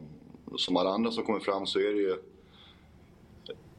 [0.56, 2.16] som alla andra som kommer fram så är det ju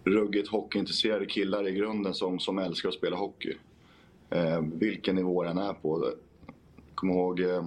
[0.03, 3.53] ruggigt hockeyintresserade killar i grunden som, som älskar att spela hockey.
[4.29, 6.11] Eh, vilken nivå den är på.
[6.95, 7.65] Kom ihåg eh,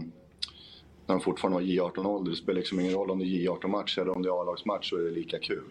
[1.09, 2.31] när de fortfarande var J18-ålder.
[2.31, 4.97] Det spelar liksom ingen roll om det är J18-match eller om det är A-lagsmatch så
[4.97, 5.65] är det lika kul.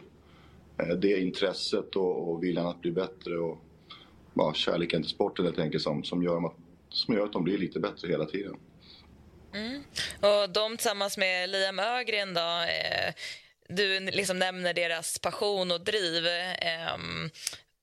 [0.78, 3.58] Eh, det intresset och, och viljan att bli bättre och
[4.34, 6.56] ja, kärleken till sporten helt enkelt som, som, gör att,
[6.89, 8.56] som gör att de blir lite bättre hela tiden.
[9.54, 9.84] Mm.
[10.21, 13.13] Och de tillsammans med Liam Ögren då, eh,
[13.69, 16.28] du liksom nämner deras passion och driv.
[16.28, 16.93] Eh,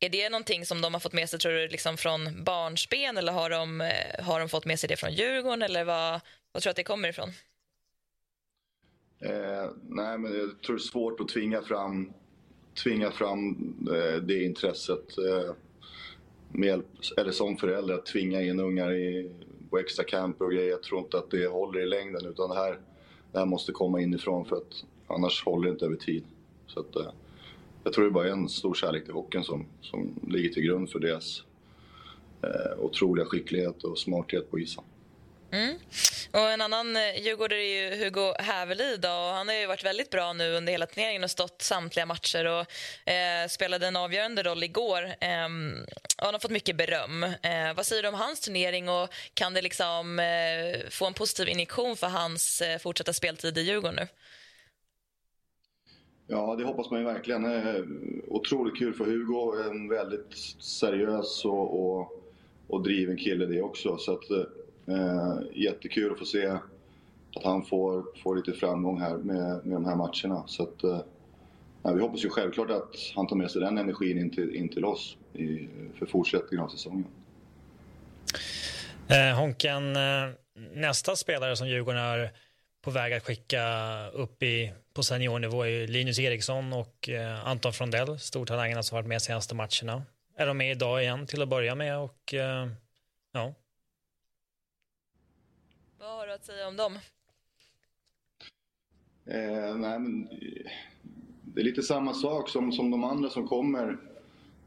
[0.00, 3.32] är det någonting som de har fått med sig tror du, liksom från barnsben eller
[3.32, 6.20] har de, eh, har de fått med sig det från Djurgården eller vad,
[6.54, 7.28] vad tror du att det kommer ifrån?
[9.18, 12.12] Eh, nej, men jag tror det är svårt att tvinga fram,
[12.82, 13.56] tvinga fram
[13.90, 15.54] eh, det intresset eh,
[16.48, 16.86] med hjälp,
[17.16, 19.30] eller som förälder att tvinga in ungar i,
[19.70, 20.70] på extra camper och grejer.
[20.70, 22.78] Jag tror inte att det håller i längden utan det här,
[23.32, 26.24] det här måste komma inifrån för att annars håller det inte över tid.
[26.66, 27.12] Så att, eh,
[27.84, 30.90] jag tror det bara är en stor kärlek till hockeyn som, som ligger till grund
[30.90, 31.44] för deras
[32.42, 34.84] eh, otroliga skicklighet och smarthet på isen.
[35.54, 35.78] Mm.
[36.30, 39.04] Och en annan eh, djurgårdare är ju Hugo Hävelid.
[39.04, 43.10] Han har ju varit väldigt bra nu under hela turneringen och stått samtliga matcher och
[43.12, 45.02] eh, spelade en avgörande roll igår.
[45.20, 45.44] Eh,
[46.18, 47.22] och han har fått mycket beröm.
[47.22, 51.48] Eh, vad säger du om hans turnering och kan det liksom eh, få en positiv
[51.48, 54.06] injektion för hans eh, fortsatta speltid i Djurgården nu?
[56.26, 57.44] Ja, det hoppas man ju verkligen.
[57.44, 57.84] Eh,
[58.28, 59.70] otroligt kul för Hugo.
[59.70, 62.24] En väldigt seriös och, och,
[62.68, 63.96] och driven kille det också.
[63.98, 64.44] Så att, eh,
[64.86, 66.46] Eh, jättekul att få se
[67.36, 70.44] att han får, får lite framgång här med, med de här matcherna.
[70.46, 74.30] Så att, eh, vi hoppas ju självklart att han tar med sig den energin in
[74.30, 75.68] till, in till oss i,
[75.98, 77.06] för fortsättningen av säsongen.
[79.08, 80.28] Eh, Honken, eh,
[80.74, 82.30] nästa spelare som Djurgården är
[82.84, 83.62] på väg att skicka
[84.08, 89.22] upp i, på seniornivå är Linus Eriksson och eh, Anton Frondell, stortalangerna som varit med
[89.22, 90.02] senaste matcherna.
[90.36, 92.68] Är de med idag igen till att börja med och eh,
[93.32, 93.54] ja,
[96.04, 96.98] vad har du att säga om dem?
[99.26, 100.28] Eh, nej, men,
[101.42, 103.98] det är lite samma sak som, som de andra som kommer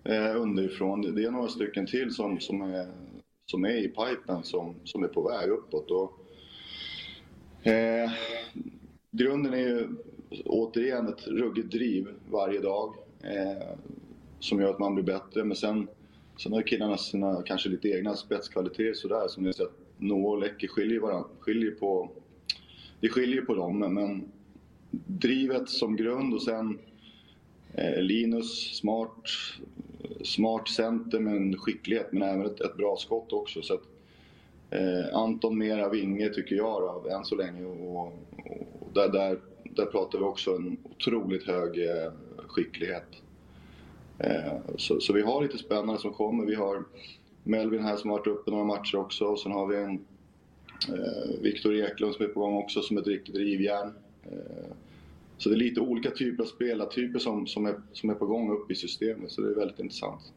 [0.03, 1.15] eh, underifrån.
[1.15, 2.87] Det är några stycken till som, som, är,
[3.45, 5.91] som är i pipen som, som är på väg uppåt.
[5.91, 6.11] Och,
[7.67, 8.11] eh,
[9.11, 9.87] grunden är ju
[10.45, 13.77] återigen ett ruggigt driv varje dag eh,
[14.39, 15.43] som gör att man blir bättre.
[15.43, 15.87] Men sen,
[16.43, 20.39] sen har killarna sina kanske lite egna spetskvaliteter sådär som ni har sett Noah och
[20.39, 22.09] Läcker skiljer, varandra, skiljer på...
[22.99, 24.31] Det skiljer på dem, men
[25.05, 26.79] drivet som grund och sen
[27.73, 29.23] eh, Linus, smart,
[30.21, 33.61] smart center med en skicklighet men även ett, ett bra skott också.
[33.61, 33.83] Så att,
[34.69, 37.65] eh, Anton mera vinge tycker jag då, än så länge.
[37.65, 38.13] Och, och
[38.93, 42.11] där, där, där pratar vi också en otroligt hög eh,
[42.47, 43.21] skicklighet.
[44.19, 46.45] Eh, så, så, vi har lite spännande som kommer.
[46.45, 46.83] Vi har
[47.47, 49.25] Melvin här som har varit uppe några matcher också.
[49.25, 49.99] Och sen har vi en
[50.89, 53.93] eh, Viktor Eklund som är på gång också som ett riktigt rivjärn.
[54.23, 54.71] Eh,
[55.37, 58.51] så det är lite olika typer av spelartyper som, som, är, som är på gång
[58.51, 60.33] upp i systemet, så det är väldigt intressant.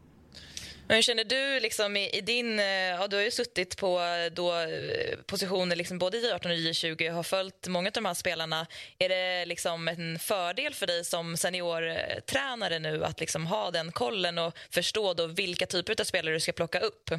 [0.90, 2.58] Men hur känner du liksom i, i din...
[2.58, 6.34] Eh, ja, du har ju suttit på eh, då, eh, positioner liksom både i J18
[6.34, 8.66] och J20 och har följt många av de här spelarna.
[8.98, 14.38] Är det liksom en fördel för dig som seniortränare nu att liksom ha den kollen
[14.38, 17.10] och förstå då vilka typer av spelare du ska plocka upp?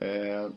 [0.00, 0.50] Eh,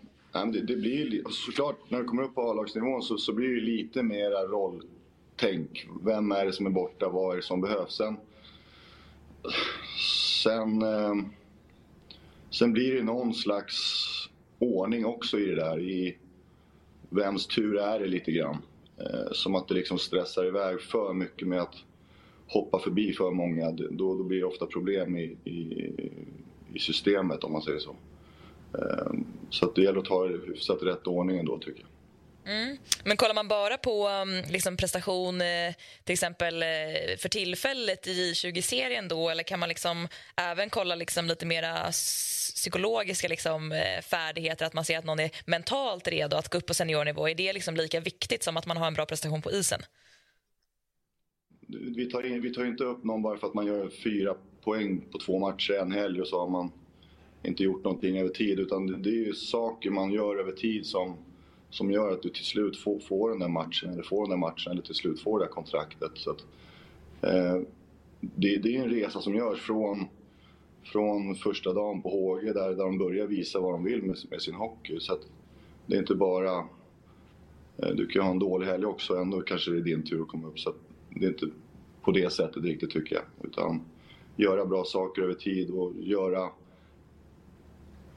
[0.51, 4.03] det, det blir såklart, när du kommer upp på A-lagsnivån så, så blir det lite
[4.03, 5.87] mera rolltänk.
[6.05, 7.09] Vem är det som är borta?
[7.09, 7.95] Vad är det som behövs?
[7.95, 8.17] Sen,
[10.43, 11.15] sen, eh,
[12.49, 14.03] sen blir det någon slags
[14.59, 15.79] ordning också i det där.
[15.79, 16.17] I
[17.09, 18.57] vems tur är det lite grann.
[18.97, 21.75] Eh, som att det liksom stressar iväg för mycket med att
[22.47, 23.71] hoppa förbi för många.
[23.71, 25.91] Då, då blir det ofta problem i, i,
[26.73, 27.95] i systemet om man säger så.
[28.73, 29.11] Eh,
[29.49, 31.89] så att det gäller att ta det hyfsat rätt ordning ändå tycker jag.
[32.47, 32.77] Mm.
[33.03, 38.33] Men kollar man bara på um, liksom prestation eh, till exempel eh, för tillfället i
[38.33, 44.65] 20-serien då eller kan man liksom även kolla liksom lite mer psykologiska liksom, eh, färdigheter,
[44.65, 47.29] att man ser att någon är mentalt redo att gå upp på seniornivå?
[47.29, 49.81] Är det liksom lika viktigt som att man har en bra prestation på isen?
[51.95, 55.01] Vi tar, in, vi tar inte upp någon bara för att man gör fyra poäng
[55.11, 56.71] på två matcher en helg och så har man
[57.43, 61.17] inte gjort någonting över tid utan det är ju saker man gör över tid som,
[61.69, 64.37] som gör att du till slut får, får den där matchen eller får den där
[64.37, 66.11] matchen eller till slut får det där kontraktet.
[66.13, 66.45] Så att,
[67.21, 67.61] eh,
[68.21, 70.05] det, det, är en resa som görs från,
[70.83, 74.41] från första dagen på HG där, där de börjar visa vad de vill med, med
[74.41, 74.99] sin hockey.
[74.99, 75.21] Så att
[75.85, 76.57] det är inte bara...
[77.77, 80.21] Eh, du kan ju ha en dålig helg också ändå kanske det är din tur
[80.21, 80.59] att komma upp.
[80.59, 80.73] Så
[81.09, 81.47] det är inte
[82.01, 83.23] på det sättet riktigt tycker jag.
[83.43, 83.81] Utan
[84.35, 86.49] göra bra saker över tid och göra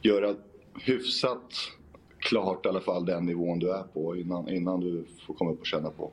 [0.03, 0.35] göra
[0.75, 1.53] hyfsat
[2.21, 5.61] klart i alla fall den nivån du är på innan, innan du får komma upp
[5.61, 6.13] och känna på.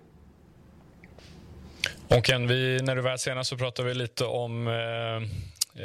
[2.08, 5.15] Och Ken, vi, när du var här senast så pratade vi lite om eh,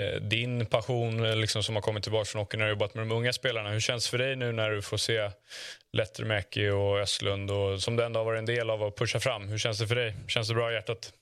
[0.00, 3.08] eh din passion eh, liksom, som har kommit tillbaka från hockeyn när du jobbat med
[3.08, 3.70] de unga spelarna.
[3.70, 5.30] Hur känns det för dig nu när du får se
[5.92, 9.48] Lettermäki och Östlund och, som du ändå har varit en del av att pusha fram?
[9.48, 10.14] Hur känns det för dig?
[10.28, 11.12] Känns det bra i hjärtat?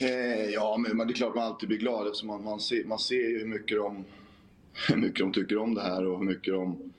[0.00, 2.98] Eh, ja, men det är klart man alltid blir glad eftersom man, man, ser, man
[2.98, 4.04] ser ju hur mycket, de,
[4.88, 6.92] hur mycket de tycker om det här och hur mycket de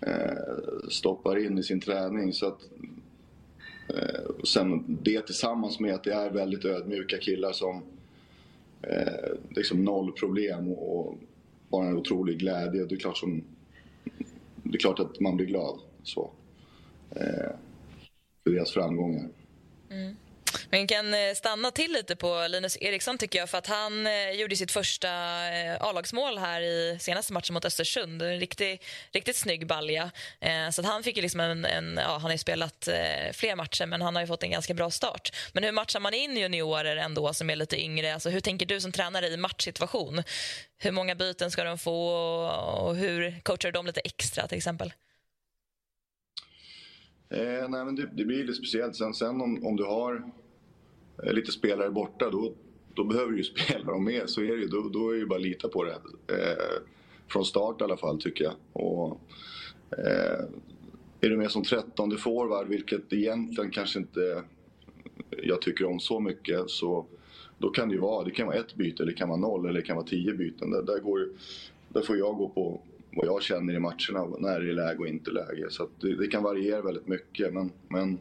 [0.00, 2.32] eh, stoppar in i sin träning.
[2.32, 2.60] Så att,
[3.88, 7.82] eh, sen det tillsammans med att det är väldigt ödmjuka killar som
[8.82, 11.18] eh, liksom noll problem och, och
[11.68, 12.84] bara en otrolig glädje.
[12.84, 13.44] Det är klart, som,
[14.62, 16.30] det är klart att man blir glad så,
[17.10, 17.50] eh,
[18.44, 19.28] för deras framgångar.
[19.90, 20.14] Mm.
[20.70, 24.30] Vi kan eh, stanna till lite på Linus Eriksson tycker jag för att han eh,
[24.30, 25.08] gjorde sitt första
[25.52, 28.22] eh, A-lagsmål här i senaste matchen mot Östersund.
[28.22, 30.10] En riktigt, riktigt snygg balja.
[30.72, 32.88] Så att han fick liksom en, en ja, han har ju spelat
[33.32, 35.30] fler matcher men han har fått en ganska bra start.
[35.52, 38.14] Men hur matchar man in juniorer ändå som är lite yngre?
[38.14, 40.22] Alltså, hur tänker du som tränare i matchsituation?
[40.78, 42.14] Hur många byten ska de få
[42.82, 44.92] och hur coachar du dem lite extra till exempel?
[47.32, 48.96] Eh, nej, men det, det, blir lite speciellt.
[48.96, 50.32] Sen, sen om, om du har
[51.22, 52.52] Eh, lite spelare borta, då,
[52.94, 54.30] då behöver du ju spela dem med.
[54.30, 54.66] Så är det ju.
[54.66, 55.96] Då, då är det ju bara att lita på det.
[56.26, 56.82] Eh,
[57.28, 58.54] från start i alla fall, tycker jag.
[58.72, 59.20] Och,
[59.98, 60.44] eh,
[61.20, 64.42] är du med som trettonde forward, vilket egentligen kanske inte
[65.42, 67.06] jag tycker om så mycket, så
[67.58, 69.66] då kan det ju vara, det kan vara ett byte, eller det kan vara noll,
[69.66, 70.70] eller det kan vara tio byten.
[70.70, 71.28] Där, där, går,
[71.88, 72.80] där får jag gå på
[73.16, 75.66] vad jag känner i matcherna, när det är läge och inte läge.
[75.70, 77.54] Så det, det, kan variera väldigt mycket.
[77.54, 78.18] Men, men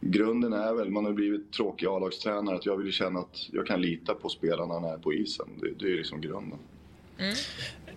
[0.00, 3.80] grunden är väl, man har blivit tråkig A-lagstränare, att jag vill känna att jag kan
[3.80, 5.48] lita på spelarna när jag är på isen.
[5.60, 6.58] Det, det är liksom grunden.
[7.18, 7.34] Mm.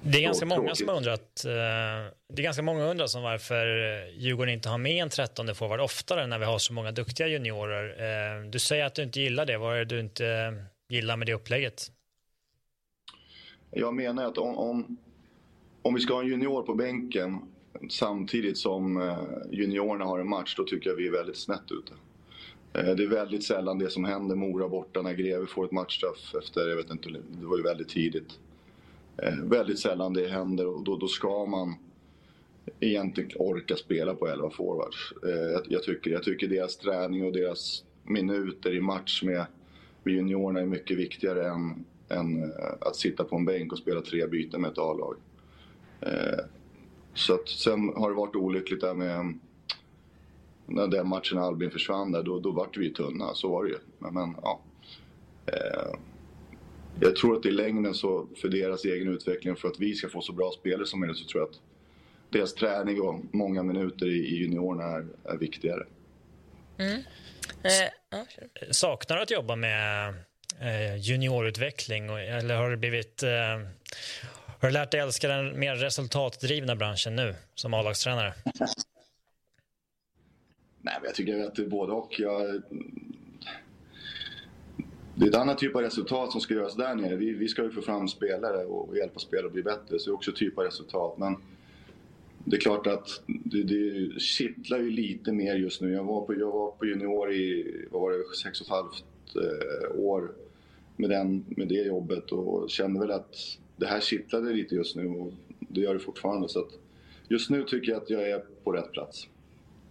[0.02, 1.52] Det är ganska många som har undrat, eh,
[2.34, 3.66] det är ganska många undrar som varför
[4.18, 7.86] Djurgården inte har med en trettonde forward oftare när vi har så många duktiga juniorer.
[7.90, 9.58] Eh, du säger att du inte gillar det.
[9.58, 10.56] Vad är det du inte
[10.90, 11.92] gillar med det upplägget?
[13.72, 14.98] Jag menar att om, om,
[15.82, 17.53] om vi ska ha en junior på bänken
[17.90, 19.18] samtidigt som eh,
[19.52, 21.94] juniorerna har en match, då tycker jag vi är väldigt snett ute.
[22.74, 26.36] Eh, det är väldigt sällan det som händer Mora borta när Greve får ett matchstraff
[26.38, 28.40] efter, jag vet inte, det var ju väldigt tidigt.
[29.18, 31.76] Eh, väldigt sällan det händer och då, då ska man
[32.80, 35.14] egentligen orka spela på 11 forwards.
[35.22, 39.46] Jag, jag, tycker, jag tycker deras träning och deras minuter i match med,
[40.04, 44.28] med juniorerna är mycket viktigare än, än att sitta på en bänk och spela tre
[44.28, 45.16] byten med ett A-lag.
[47.14, 49.40] Så att, sen har det varit olyckligt där med
[50.66, 53.34] när den matchen Albin försvann där, då, då vart vi tunna.
[53.34, 53.78] Så var det ju.
[54.00, 54.62] Men, men ja.
[55.46, 55.96] Eh,
[57.00, 60.22] jag tror att i längden så för deras egen utveckling för att vi ska få
[60.22, 61.60] så bra spelare som möjligt så tror jag att
[62.30, 65.86] deras träning och många minuter i, juniorerna är, är viktigare.
[66.78, 67.00] Mm.
[67.64, 68.26] Eh, ja,
[68.72, 70.14] Saknar du att jobba med
[70.62, 73.30] eh, juniorutveckling eller har det blivit eh,
[74.64, 78.34] har du lärt dig älska den mer resultatdrivna branschen nu som A-lagstränare?
[80.82, 82.20] Nej, men jag tycker att det är både och.
[82.20, 82.62] Jag,
[85.16, 87.16] det är ett annat typ av resultat som ska göras där nere.
[87.16, 90.14] Vi, vi ska ju få fram spelare och hjälpa spelare att bli bättre, så det
[90.14, 91.18] är också typ av resultat.
[91.18, 91.36] Men
[92.46, 95.94] det är klart att det, det kittlar ju lite mer just nu.
[95.94, 99.06] Jag var på, jag var på junior i, vad var det, sex och ett halvt
[99.36, 100.32] eh, år
[100.96, 103.36] med, den, med det jobbet och kände väl att
[103.76, 106.50] det här kittlade lite just nu och det gör det fortfarande.
[106.50, 106.72] Så att
[107.28, 109.28] just nu tycker jag att jag är på rätt plats.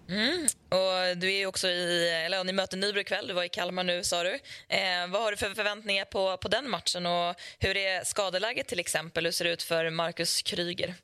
[0.08, 0.46] Mm.
[0.68, 4.02] Och du är också i, eller ni möter Nybro ikväll, du var i Kalmar nu
[4.02, 4.34] sa du.
[4.68, 8.80] Eh, vad har du för förväntningar på, på den matchen och hur är skadeläget till
[8.80, 9.24] exempel?
[9.24, 10.94] Hur ser det ut för Marcus Kryger?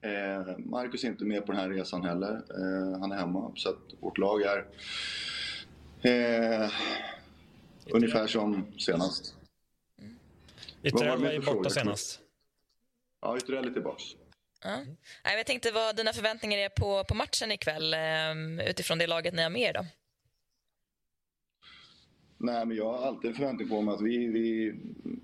[0.00, 2.32] Eh, Marcus är inte med på den här resan heller.
[2.32, 4.64] Eh, han är hemma så att vårt lag är
[6.02, 6.70] eh,
[7.90, 9.35] ungefär som senast.
[10.86, 12.20] Ytterell var ju borta senast.
[13.20, 14.02] Ja, Ytterell är tillbaka.
[14.64, 14.78] Ja.
[15.24, 19.42] Jag tänkte vad dina förväntningar är på, på matchen ikväll ehm, utifrån det laget ni
[19.42, 19.86] har med er då?
[22.38, 24.74] Nej, men jag har alltid en förväntning på mig att vi, vi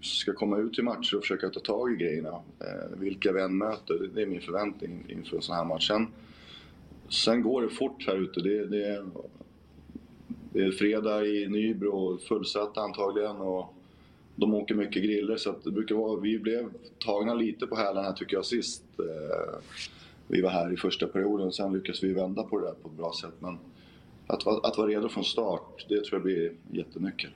[0.00, 2.42] ska komma ut till matcher och försöka ta tag i grejerna.
[2.60, 5.88] Eh, vilka vi än möter, det är min förväntning inför en sån här match.
[5.88, 6.06] Sen,
[7.08, 8.40] sen går det fort här ute.
[8.40, 9.04] Det, det,
[10.52, 13.36] det är fredag i Nybro, fullsatt antagligen.
[13.36, 13.74] Och
[14.42, 18.36] de åker mycket griller så det brukar vara, vi blev tagna lite på hälarna tycker
[18.36, 18.82] jag sist.
[18.98, 19.58] Eh,
[20.28, 22.94] vi var här i första perioden, sen lyckades vi vända på det där på ett
[22.94, 23.34] bra sätt.
[23.38, 23.58] Men
[24.26, 27.30] att, att vara redo från start, det tror jag blir jättenyckel.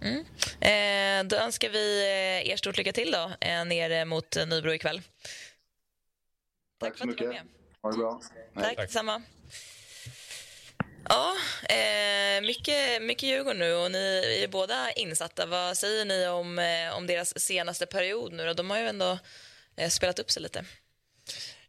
[0.00, 0.24] Mm.
[0.60, 5.00] Eh, då önskar vi eh, er stort lycka till då, eh, nere mot Nybro ikväll.
[6.78, 7.42] Tack, Tack så mycket.
[7.82, 8.20] Ha det bra.
[8.54, 8.76] Tack, Tack.
[8.76, 9.22] detsamma.
[11.08, 11.36] Ja,
[11.68, 15.46] eh, mycket, mycket Djurgården nu och ni är båda insatta.
[15.46, 18.54] Vad säger ni om, eh, om deras senaste period nu?
[18.54, 19.18] De har ju ändå
[19.76, 20.64] eh, spelat upp sig lite.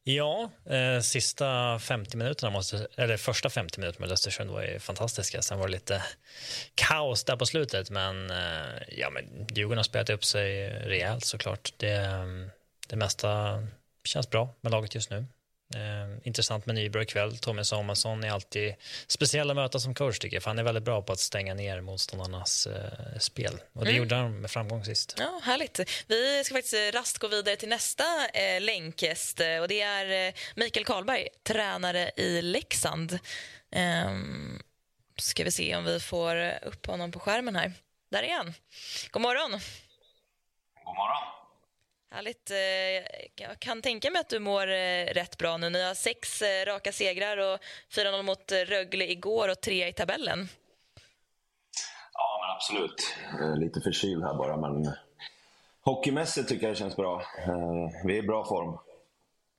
[0.03, 5.41] Ja, eh, sista 50 minuterna, måste, eller första 50 minuterna med Östersund var ju fantastiska.
[5.41, 6.03] Sen var det lite
[6.75, 11.73] kaos där på slutet, men, eh, ja, men Djurgården har spelat upp sig rejält såklart.
[11.77, 12.25] Det, eh,
[12.87, 13.63] det mesta
[14.03, 15.25] känns bra med laget just nu.
[15.75, 17.37] Eh, intressant med Nybro ikväll.
[17.37, 18.75] Tommy Samuelsson är alltid
[19.07, 21.53] speciell att möta som coach tycker jag, för han är väldigt bra på att stänga
[21.53, 23.59] ner motståndarnas eh, spel.
[23.73, 24.03] Och det mm.
[24.03, 25.15] gjorde han med framgång sist.
[25.17, 25.79] Ja, härligt.
[26.07, 28.03] Vi ska faktiskt rast gå vidare till nästa
[28.33, 33.19] eh, länkgäst och det är eh, Mikael Karlberg, tränare i Leksand.
[33.71, 34.11] Eh,
[35.17, 37.73] ska vi se om vi får upp honom på skärmen här.
[38.11, 38.53] Där är han.
[39.11, 39.51] God morgon.
[40.85, 41.40] God morgon.
[42.13, 42.51] Härligt.
[42.51, 42.57] Eh,
[43.35, 45.69] jag kan tänka mig att du mår eh, rätt bra nu.
[45.69, 47.59] Ni har sex eh, raka segrar och
[47.95, 50.47] 4-0 mot Rögle igår och tre i tabellen.
[52.13, 53.15] Ja, men absolut.
[53.59, 54.93] Lite förkyld här bara, men
[55.81, 57.23] hockeymässigt tycker jag det känns bra.
[58.05, 58.77] Vi är i bra form.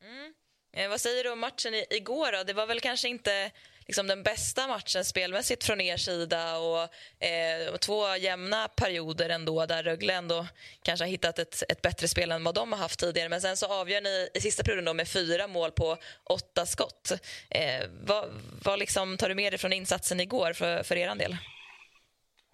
[0.03, 0.91] Mm.
[0.91, 2.33] Vad säger du om matchen igår?
[2.33, 2.43] Då?
[2.43, 3.51] Det var väl kanske inte
[3.87, 6.83] liksom den bästa matchen spelmässigt från er sida och,
[7.25, 10.47] eh, två jämna perioder ändå där Rögle ändå
[10.83, 13.29] kanske har hittat ett, ett bättre spel än vad de har haft tidigare.
[13.29, 17.12] Men sen så avgör ni i sista perioden då med fyra mål på åtta skott.
[17.51, 18.25] Eh, vad,
[18.64, 21.37] vad liksom tar du med dig från insatsen igår för, för er del?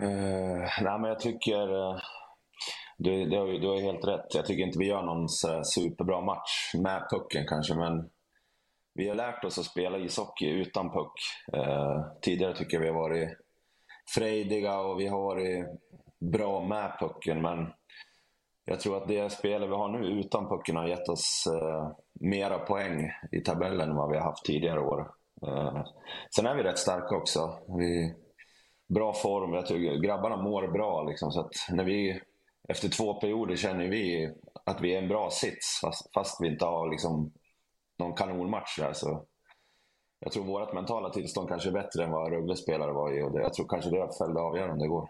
[0.03, 2.01] Uh, nej, men jag tycker uh,
[2.99, 4.35] du, du, du har helt rätt.
[4.35, 5.29] Jag tycker inte vi gör någon
[5.65, 8.11] superbra match med pucken kanske, men
[8.99, 11.13] vi har lärt oss att spela ishockey utan puck.
[11.53, 13.29] Eh, tidigare tycker jag vi har varit
[14.15, 15.67] frejdiga och vi har varit
[16.19, 17.43] bra med pucken.
[17.43, 17.73] Men
[18.65, 22.59] jag tror att det spelet vi har nu utan pucken har gett oss eh, mera
[22.59, 25.11] poäng i tabellen än vad vi har haft tidigare år.
[25.47, 25.85] Eh,
[26.37, 27.59] sen är vi rätt starka också.
[27.79, 28.15] Vi,
[28.95, 29.53] bra form.
[29.53, 31.03] Jag tycker grabbarna mår bra.
[31.03, 32.21] Liksom, så att när vi,
[32.69, 34.33] efter två perioder känner vi
[34.67, 37.33] att vi är en bra sits fast, fast vi inte har liksom,
[37.99, 38.93] någon kanonmatch där.
[38.93, 39.27] Så
[40.21, 43.33] jag tror vårt mentala tillstånd kanske är bättre än vad Rögle spelare var i och
[43.33, 45.09] det, jag tror kanske det fällde avgörande igår.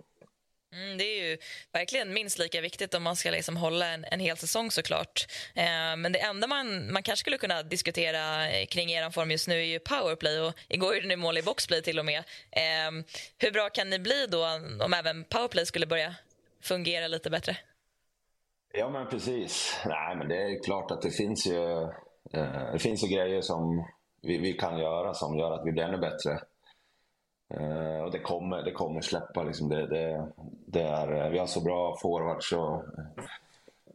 [0.73, 1.39] Mm, det är ju
[1.73, 5.27] verkligen minst lika viktigt om man ska liksom hålla en, en hel säsong såklart.
[5.55, 9.55] Eh, men det enda man, man kanske skulle kunna diskutera kring er form just nu
[9.55, 12.19] är ju powerplay och igår gjorde ni mål i boxplay till och med.
[12.51, 12.91] Eh,
[13.39, 14.47] hur bra kan ni bli då
[14.85, 16.15] om även powerplay skulle börja
[16.63, 17.57] fungera lite bättre?
[18.73, 19.81] Ja men precis.
[19.87, 21.89] Nej men det är klart att det finns ju
[22.31, 23.85] Eh, det finns ju grejer som
[24.23, 26.41] vi, vi, kan göra som gör att vi blir ännu bättre.
[27.55, 29.43] Eh, och det kommer, det kommer släppa.
[29.43, 29.69] Liksom.
[29.69, 30.27] Det, det,
[30.67, 32.83] det är, eh, vi har så bra forwards och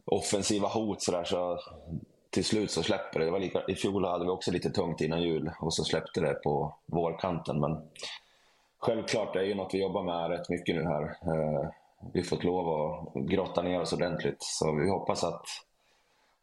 [0.04, 1.58] offensiva hot så, där, så
[2.30, 3.24] till slut så släpper det.
[3.24, 6.20] det var lika, I fjol hade vi också lite tungt innan jul och så släppte
[6.20, 7.60] det på vårkanten.
[7.60, 7.82] Men
[8.78, 11.02] självklart, det är ju något vi jobbar med rätt mycket nu här.
[11.02, 11.68] Eh,
[12.12, 14.36] vi har fått lov att grotta ner oss ordentligt.
[14.40, 15.42] Så vi hoppas att,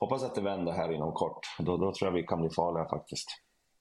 [0.02, 1.40] hoppas att det vänder här inom kort.
[1.58, 3.28] Då, då tror jag vi kan bli farliga faktiskt.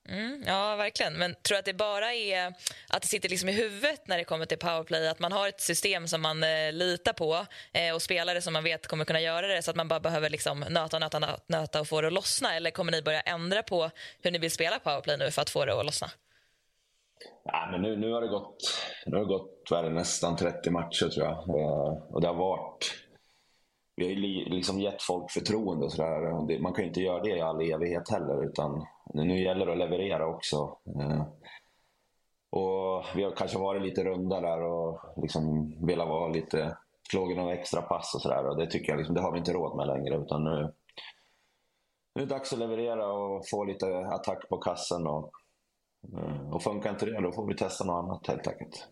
[0.09, 1.13] Mm, ja, verkligen.
[1.13, 2.55] Men tror du att det bara är
[2.89, 5.09] att det sitter liksom i huvudet när det kommer till powerplay?
[5.09, 8.65] Att man har ett system som man eh, litar på eh, och spelare som man
[8.65, 11.89] vet kommer kunna göra det så att man bara behöver liksom nöta, nöta, nöta och
[11.89, 12.55] få det att lossna?
[12.55, 13.91] Eller kommer ni börja ändra på
[14.23, 16.09] hur ni vill spela powerplay nu för att få det att lossna?
[17.45, 18.57] Ja, men nu, nu har det gått,
[19.07, 21.33] nu har det gått det, nästan 30 matcher tror jag.
[21.33, 23.10] Eh, och det har varit...
[24.01, 26.59] Vi har ju liksom gett folk förtroende och sådär.
[26.61, 28.45] Man kan ju inte göra det i all evighet heller.
[28.45, 30.77] Utan nu gäller det att leverera också.
[31.01, 31.23] Eh,
[32.51, 36.77] och vi har kanske varit lite runda där och liksom velat vara lite...
[37.11, 38.57] Slagit några extra pass och sådär.
[38.57, 40.17] Det tycker jag liksom, det har vi inte råd med längre.
[40.17, 40.73] Utan nu,
[42.15, 45.07] nu är det dags att leverera och få lite attack på kassen.
[45.07, 45.31] Och,
[46.13, 48.89] eh, och funkar inte det, då får vi testa något annat helt enkelt.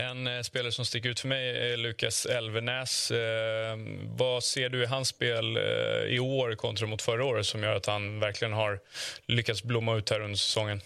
[0.00, 3.10] En eh, spelare som sticker ut för mig är Lukas Elvenäs.
[3.10, 3.76] Eh,
[4.18, 7.76] vad ser du i hans spel eh, i år kontra mot förra året som gör
[7.76, 8.80] att han verkligen har
[9.26, 10.80] lyckats blomma ut här under säsongen?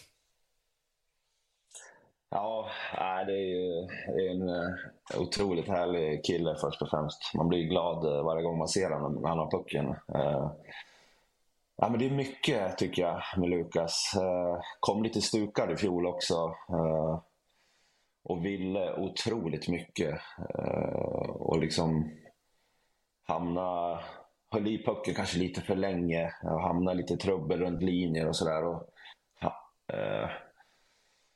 [2.30, 2.70] Ja,
[3.26, 3.88] det är ju
[4.30, 4.50] en
[5.20, 7.34] otroligt härlig kille först och främst.
[7.34, 9.94] Man blir glad varje gång man ser honom när han har pucken.
[11.76, 14.12] Ja, men det är mycket tycker jag med Lukas.
[14.80, 16.54] Kom lite stukad i fjol också.
[18.24, 20.20] Och ville otroligt mycket.
[20.58, 22.10] Eh, och liksom
[23.22, 24.00] hamna,
[24.50, 26.32] höll i pucken kanske lite för länge.
[26.42, 28.80] Och hamna lite i trubbel runt linjer och sådär.
[29.40, 29.54] Ja,
[29.92, 30.30] eh,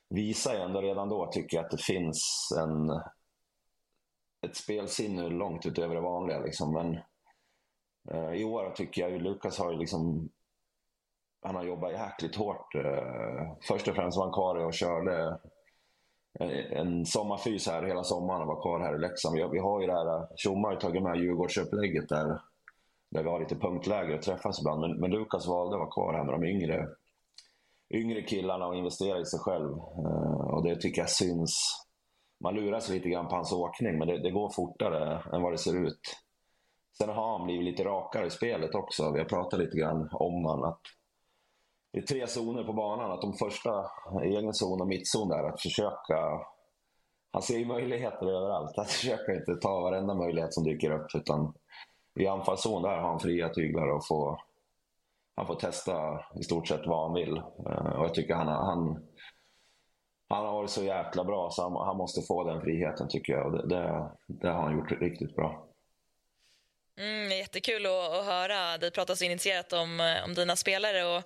[0.09, 2.89] visar ju ändå redan då tycker jag att det finns en,
[4.41, 6.39] ett spelsinne långt utöver det vanliga.
[6.39, 6.73] Liksom.
[6.73, 6.99] Men
[8.11, 10.29] Eh, I år tycker jag Lukas har ju liksom
[11.41, 12.75] han har jobbat jäkligt hårt.
[12.75, 15.39] Eh, först och främst var han kvar och körde
[16.39, 19.35] Eh, en sommarfys här hela sommaren och vara kvar här i Leksand.
[19.51, 22.41] Vi har ju det här, eh, Tjomme har ju tagit med Djurgårdsupplägget där,
[23.11, 24.81] där vi har lite punktläger och träffas ibland.
[24.81, 26.87] Men, men Lukas valde att vara kvar här med de yngre,
[27.93, 29.77] yngre killarna och investera i sig själv.
[29.77, 31.85] Eh, och det tycker jag syns.
[32.43, 35.53] Man lurar sig lite grann på hans åkning, men det, det går fortare än vad
[35.53, 36.01] det ser ut.
[36.97, 39.11] Sen har han blivit lite rakare i spelet också.
[39.11, 40.63] Vi har pratat lite grann om honom.
[40.63, 40.81] att
[41.91, 43.11] det är tre zoner på banan.
[43.11, 43.85] Att de första,
[44.23, 46.41] egen zon och mittzon där, att försöka...
[47.31, 48.77] Han ser ju möjligheter överallt.
[48.77, 51.15] Att försöka inte ta varenda möjlighet som dyker upp.
[51.15, 51.53] Utan
[52.19, 54.41] i anfallszon där har han fria tyglar och får,
[55.35, 57.37] han får testa i stort sett vad han vill.
[57.37, 59.07] Eh, och jag tycker han, han,
[60.29, 63.45] han har varit så jäkla bra så han, han måste få den friheten tycker jag.
[63.45, 65.68] Och det, det, det har han gjort riktigt bra.
[66.99, 71.03] Mm, jättekul att, att höra dig prata så initierat om, eh, om dina spelare.
[71.03, 71.17] Och,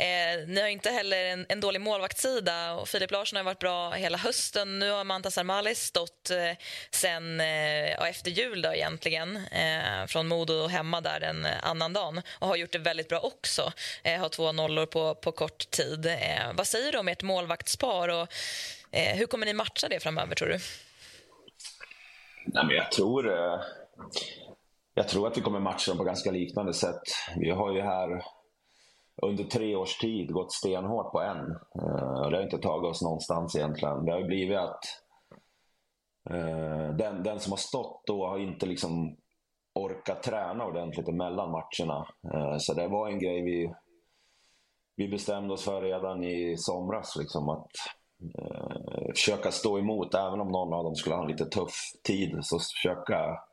[0.00, 2.72] eh, ni har inte heller en, en, dålig målvaktssida.
[2.72, 4.78] Och Filip Larsson har varit bra hela hösten.
[4.78, 6.52] Nu har Manta Sarmalis stått eh,
[6.90, 9.36] sen eh, efter jul då, egentligen.
[9.36, 13.20] Eh, från Modo hemma där en eh, annan dag och har gjort det väldigt bra
[13.20, 13.72] också.
[14.02, 16.06] Eh, har två nollor på, på kort tid.
[16.06, 18.28] Eh, vad säger du om ert målvaktspar och
[18.90, 20.58] eh, hur kommer ni matcha det framöver tror du?
[22.44, 23.30] Nej, men jag tror
[25.00, 27.02] jag tror att vi kommer matcha dem på ganska liknande sätt.
[27.36, 28.24] Vi har ju här
[29.22, 31.50] under tre års tid gått stenhårt på en.
[31.82, 34.04] Eh, det har inte tagit oss någonstans egentligen.
[34.04, 34.84] Det har ju blivit att
[36.30, 39.16] eh, den, den som har stått då har inte liksom
[39.74, 42.06] orkat träna ordentligt emellan matcherna.
[42.34, 43.74] Eh, så det var en grej vi,
[44.96, 47.16] vi bestämde oss för redan i somras.
[47.16, 47.70] Liksom, att
[49.14, 51.74] försöka stå emot, även om någon av dem skulle ha en lite tuff
[52.04, 52.38] tid.
[52.42, 53.49] Så försöka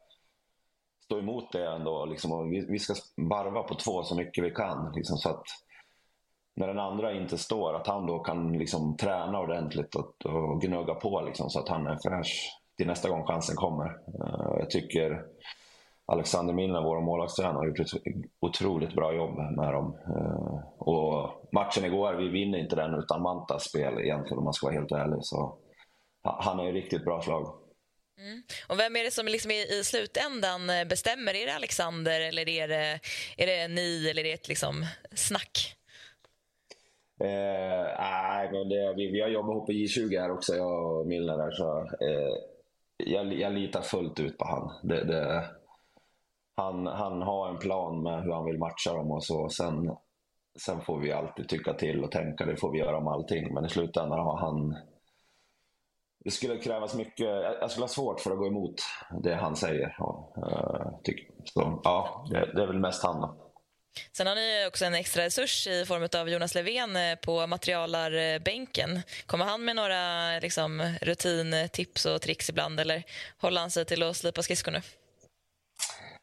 [1.07, 2.05] stå emot det ändå.
[2.05, 4.91] Liksom, vi, vi, ska varva på två så mycket vi kan.
[4.95, 5.43] Liksom, så att
[6.55, 10.93] när den andra inte står, att han då kan liksom, träna ordentligt och, och gnugga
[10.93, 13.85] på liksom, så att han är fräsch till nästa gång chansen kommer.
[13.85, 15.25] Uh, jag tycker
[16.05, 18.01] Alexander Milner, vår målvaktstränare, har gjort ett
[18.39, 19.97] otroligt bra jobb med dem.
[20.09, 24.67] Uh, och matchen igår, vi vinner inte den utan Mantas spel egentligen om man ska
[24.67, 25.19] vara helt ärlig.
[25.21, 25.57] Så
[26.23, 27.66] han är ju riktigt bra slag.
[28.19, 28.41] Mm.
[28.67, 31.35] Och vem är det som liksom i, i slutändan eh, bestämmer?
[31.35, 32.99] Är det Alexander eller är det,
[33.37, 35.77] är det ni eller är det ett liksom snack?
[37.19, 41.07] Eh, nej, men det, vi, vi har jobbat ihop på J20 här också, jag och
[41.07, 41.37] Milner.
[41.37, 42.35] Där, så, eh,
[42.97, 44.71] jag, jag litar fullt ut på han.
[44.83, 45.45] Det, det,
[46.55, 46.87] han.
[46.87, 49.49] Han har en plan med hur han vill matcha dem och så.
[49.49, 49.95] Sen,
[50.59, 53.53] sen får vi alltid tycka till och tänka, det får vi göra om allting.
[53.53, 54.77] Men i slutändan har han
[56.27, 57.27] det skulle krävas mycket.
[57.61, 58.75] Jag skulle ha svårt för att gå emot
[59.23, 59.95] det han säger.
[59.97, 60.33] Ja,
[61.45, 63.21] Så, ja, det, är väl mest han.
[63.21, 63.35] Då.
[64.11, 69.01] Sen har ni också en extra resurs i form av Jonas Levén eh, på materialarbänken.
[69.25, 73.03] Kommer han med några liksom, rutintips och tricks ibland eller
[73.41, 74.81] håller han sig till att slipa skridskor nu?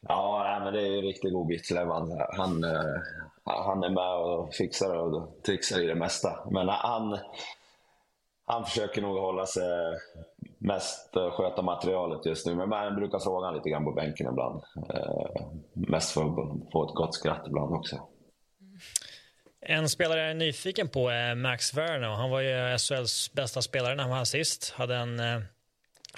[0.08, 1.76] Ja, men det är ju riktigt god bit.
[1.76, 3.00] Han, han, eh,
[3.44, 6.50] han är med och fixar och trixar i det mesta.
[6.50, 7.18] Men han,
[8.46, 9.98] han försöker nog hålla sig
[10.58, 12.54] mest eh, sköta materialet just nu.
[12.54, 14.62] Men man brukar fråga lite grann på bänken ibland.
[14.94, 17.96] Eh, mest för att få ett gott skratt ibland också.
[19.60, 22.08] En spelare jag är nyfiken på är Max Werner.
[22.08, 24.70] Han var ju SHLs bästa spelare när han var här sist.
[24.76, 25.40] Hade en eh,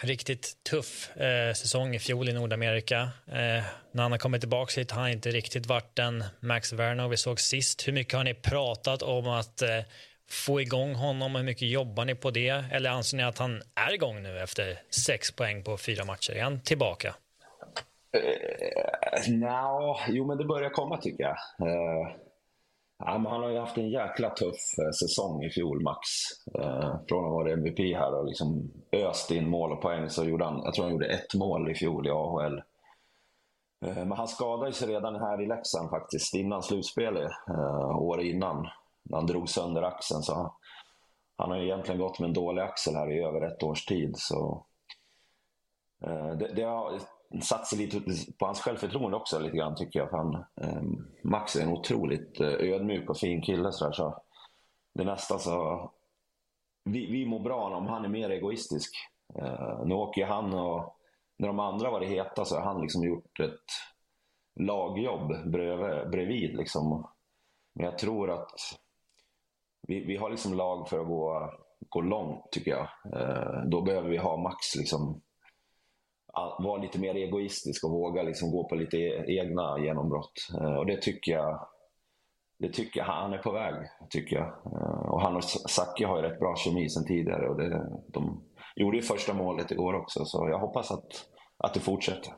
[0.00, 3.00] riktigt tuff eh, säsong i fjol i Nordamerika.
[3.26, 7.08] Eh, när han har kommit tillbaka hit har han inte riktigt varit den Max Werner
[7.08, 7.88] vi såg sist.
[7.88, 9.80] Hur mycket har ni pratat om att eh,
[10.28, 11.34] få igång honom?
[11.34, 12.64] Hur mycket jobbar ni på det?
[12.72, 16.32] Eller anser ni att han är igång nu efter sex poäng på fyra matcher?
[16.32, 17.14] Är han tillbaka?
[18.12, 21.36] Eh, uh, no, jo, men det börjar komma tycker jag.
[21.68, 22.08] Uh,
[22.98, 26.00] ja, men han har ju haft en jäkla tuff uh, säsong i fjol, Max.
[26.58, 30.44] Uh, från att vara MVP här och liksom öst in mål och poäng så gjorde
[30.44, 32.62] han, jag tror han gjorde ett mål i fjol i AHL.
[33.80, 37.30] Men han skadade sig redan här i Leksand faktiskt, innan slutspelet,
[38.00, 38.66] året innan
[39.12, 40.22] han drog sönder axeln.
[40.22, 40.50] Så han,
[41.36, 44.14] han har egentligen gått med en dålig axel här i över ett års tid.
[44.16, 44.66] Så,
[46.04, 47.00] eh, det, det, har
[47.42, 48.00] satt sig lite
[48.38, 50.10] på hans självförtroende också lite grann tycker jag.
[50.10, 50.82] För han, eh,
[51.22, 53.72] Max är en otroligt eh, ödmjuk och fin kille.
[53.72, 54.22] Så, där, så
[54.94, 55.90] det är nästan så...
[56.84, 58.94] Vi, vi mår bra om han är mer egoistisk.
[59.38, 60.96] Eh, nu åker han och
[61.38, 63.64] när de andra varit heta så har han liksom gjort ett
[64.60, 66.10] lagjobb bredvid.
[66.10, 67.08] bredvid liksom.
[67.74, 68.50] Men jag tror att
[69.88, 71.50] vi, vi har liksom lag för att gå,
[71.88, 72.88] gå långt tycker jag.
[73.20, 75.22] Eh, då behöver vi ha Max liksom
[76.58, 80.32] vara lite mer egoistisk och våga liksom gå på lite e-, egna genombrott.
[80.60, 81.66] Eh, och det tycker jag
[82.58, 83.74] det tycker jag, han är på väg,
[84.10, 84.46] tycker jag.
[84.46, 87.48] Eh, och han och Zacke har ju rätt bra kemi sen tidigare.
[87.48, 88.44] Och det, de
[88.76, 91.26] gjorde ju första målet igår också, så jag hoppas att,
[91.56, 92.32] att det fortsätter.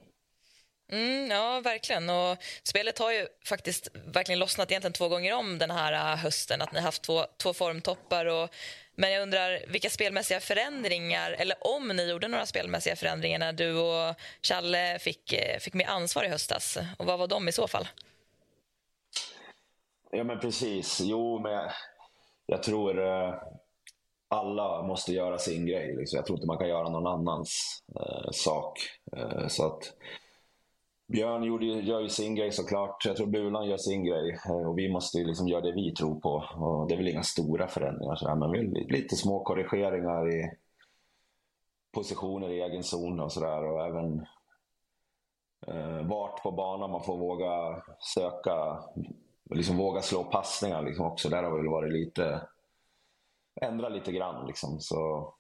[0.93, 2.11] Mm, ja, verkligen.
[2.11, 6.63] Och spelet har ju faktiskt verkligen lossnat egentligen två gånger om den här äh, hösten.
[6.63, 8.27] Att ni har haft två, två formtoppar.
[8.27, 8.51] Och,
[8.95, 13.75] men jag undrar vilka spelmässiga förändringar, eller om ni gjorde några spelmässiga förändringar när du
[13.75, 16.79] och Challe fick, eh, fick mer ansvar i höstas.
[16.97, 17.89] Och vad var de i så fall?
[20.11, 21.01] Ja, men precis.
[21.01, 21.73] Jo, men jag,
[22.47, 23.35] jag tror eh,
[24.29, 25.97] alla måste göra sin grej.
[25.97, 26.17] Liksom.
[26.17, 28.79] Jag tror inte man kan göra någon annans eh, sak.
[29.17, 29.95] Eh, så att
[31.13, 33.05] Björn gjorde, gör ju sin grej såklart.
[33.05, 34.39] Jag tror Bulan gör sin grej.
[34.49, 36.45] Eh, och vi måste liksom göra det vi tror på.
[36.57, 40.51] Och det är väl inga stora förändringar, så men lite små korrigeringar i
[41.93, 43.65] positioner i egen zon och sådär.
[43.65, 44.27] Och även
[45.67, 47.83] eh, vart på banan man får våga
[48.15, 48.85] söka,
[49.51, 51.29] liksom våga slå passningar liksom också.
[51.29, 52.41] Där har vi väl varit lite,
[53.61, 54.81] ändra lite grann liksom.
[54.81, 55.35] Så,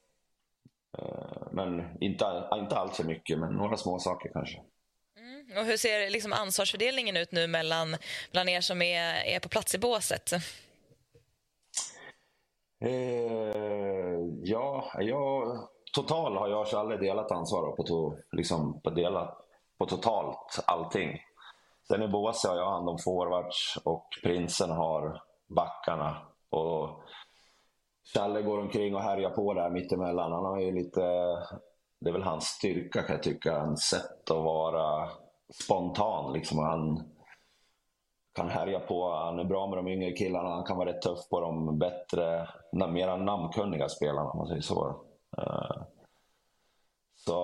[0.98, 4.62] eh, men inte, inte allt för mycket, men några små saker kanske.
[5.56, 7.96] Och hur ser liksom ansvarsfördelningen ut nu mellan
[8.32, 10.32] bland er som är, är på plats i båset?
[12.80, 15.58] Eh, ja, jag,
[15.94, 19.38] total har jag aldrig delat ansvar på, to, liksom, på, delat,
[19.78, 21.20] på totalt allting.
[21.88, 26.16] Sen i båset har jag hand om forwards och prinsen har backarna.
[26.50, 27.02] Och
[28.14, 30.32] Challe går omkring och härjar på där mittemellan.
[30.32, 31.00] Han har ju lite,
[32.00, 35.10] det är väl hans styrka kan jag tycka, Hans sätt att vara
[35.54, 36.32] spontan.
[36.32, 36.58] Liksom.
[36.58, 37.10] Han
[38.34, 39.14] kan härja på.
[39.14, 40.48] Han är bra med de yngre killarna.
[40.48, 44.88] Han kan vara rätt tuff på de bättre, mera namnkunniga spelarna om man säger så.
[45.38, 45.82] Uh,
[47.16, 47.34] så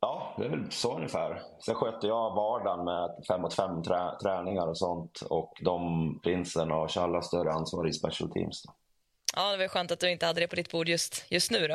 [0.00, 1.42] ja, det är väl så ungefär.
[1.64, 5.20] Sen sköter jag vardagen med fem mot fem trä träningar och sånt.
[5.30, 8.62] Och de, Prinsen och Challe har större ansvar i special teams.
[8.62, 8.72] Då.
[9.36, 11.68] Ja, det var skönt att du inte hade det på ditt bord just, just nu
[11.68, 11.74] då.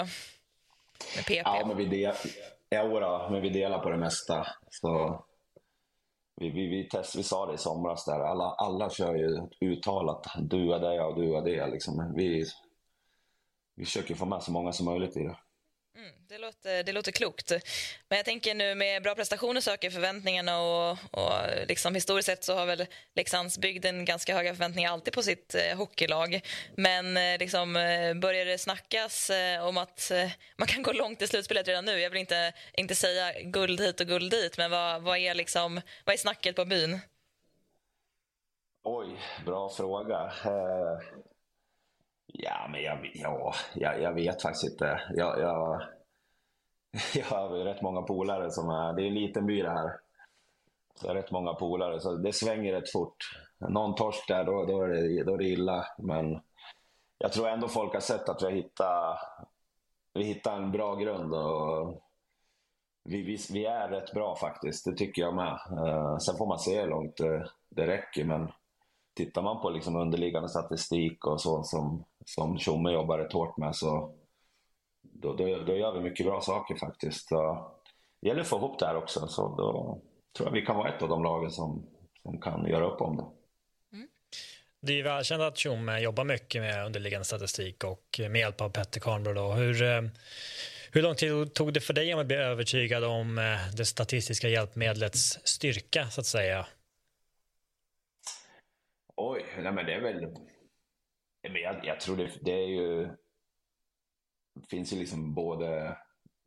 [1.16, 1.42] Med PP.
[1.46, 2.16] Ja, men vi, del,
[2.74, 4.48] Ja, men vi delar på det mesta.
[4.70, 5.24] Så
[6.36, 8.20] vi, vi, vi, test, vi sa det i somras, där.
[8.20, 11.68] Alla, alla kör ju uttalat du är det och du är det.
[11.68, 12.14] Liksom.
[12.16, 12.46] Vi,
[13.76, 15.38] vi försöker få med så många som möjligt i det.
[15.96, 17.52] Mm, det, låter, det låter klokt.
[18.10, 21.34] Men jag tänker nu med bra prestationer söker förväntningarna och, och
[21.68, 22.86] liksom historiskt sett så har väl
[23.16, 26.42] Leksandsbygden ganska höga förväntningar alltid på sitt eh, hockeylag.
[26.76, 31.22] Men eh, liksom, eh, börjar det snackas eh, om att eh, man kan gå långt
[31.22, 32.00] i slutspelet redan nu?
[32.00, 35.82] Jag vill inte, inte säga guld hit och guld dit, men vad, vad, är, liksom,
[36.06, 37.00] vad är snacket på byn?
[38.84, 40.34] Oj, bra fråga.
[40.46, 41.22] Eh,
[42.34, 45.02] Ja, men jag, ja, jag, jag vet faktiskt inte.
[45.16, 45.82] Jag, jag,
[47.16, 48.94] jag har rätt många polare som är...
[48.94, 50.00] Det är en liten by det här.
[50.96, 53.16] Så jag har rätt många polare, så det svänger rätt fort.
[53.70, 55.86] Någon torsk där, då, då, är det, då är det illa.
[55.98, 56.42] Men
[57.18, 59.20] jag tror ändå folk har sett att vi har hittat,
[60.14, 61.34] vi hittat en bra grund.
[61.34, 62.02] Och
[63.04, 65.60] vi, vi, vi, är rätt bra faktiskt, det tycker jag med.
[65.72, 68.26] Uh, sen får man se hur långt det, det räcker.
[68.26, 68.52] Men
[69.16, 73.76] tittar man på liksom underliggande statistik och så som, som Tjomme jobbar rätt hårt med
[73.76, 74.16] så
[75.02, 77.28] då, då, då, gör vi mycket bra saker faktiskt.
[77.28, 77.72] Så,
[78.22, 79.28] det gäller att få ihop det här också.
[79.28, 80.02] Så då
[80.38, 81.88] tror jag vi kan vara ett av de lagen som,
[82.22, 83.26] som kan göra upp om det.
[83.98, 84.08] Mm.
[84.82, 89.00] Det är välkänt att Tjomme jobbar mycket med underliggande statistik och med hjälp av Petter
[89.00, 89.52] Karnbro.
[89.52, 90.02] Hur, eh,
[90.92, 95.40] hur lång tid tog det för dig att bli övertygad om eh, det statistiska hjälpmedlets
[95.44, 96.66] styrka, så att säga?
[99.16, 100.36] Oj, nej men det är väl...
[101.42, 103.04] Jag, jag tror det, det är ju...
[104.54, 105.98] Det finns ju liksom både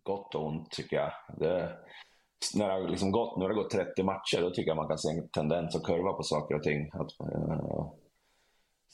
[0.02, 1.12] gott och ont, tycker jag.
[1.38, 1.78] Det,
[2.54, 4.88] när det har liksom gått, nu har det gått 30 matcher, då tycker jag man
[4.88, 6.90] kan se en tendens att kurva på saker och ting.
[6.92, 7.86] Att, eh,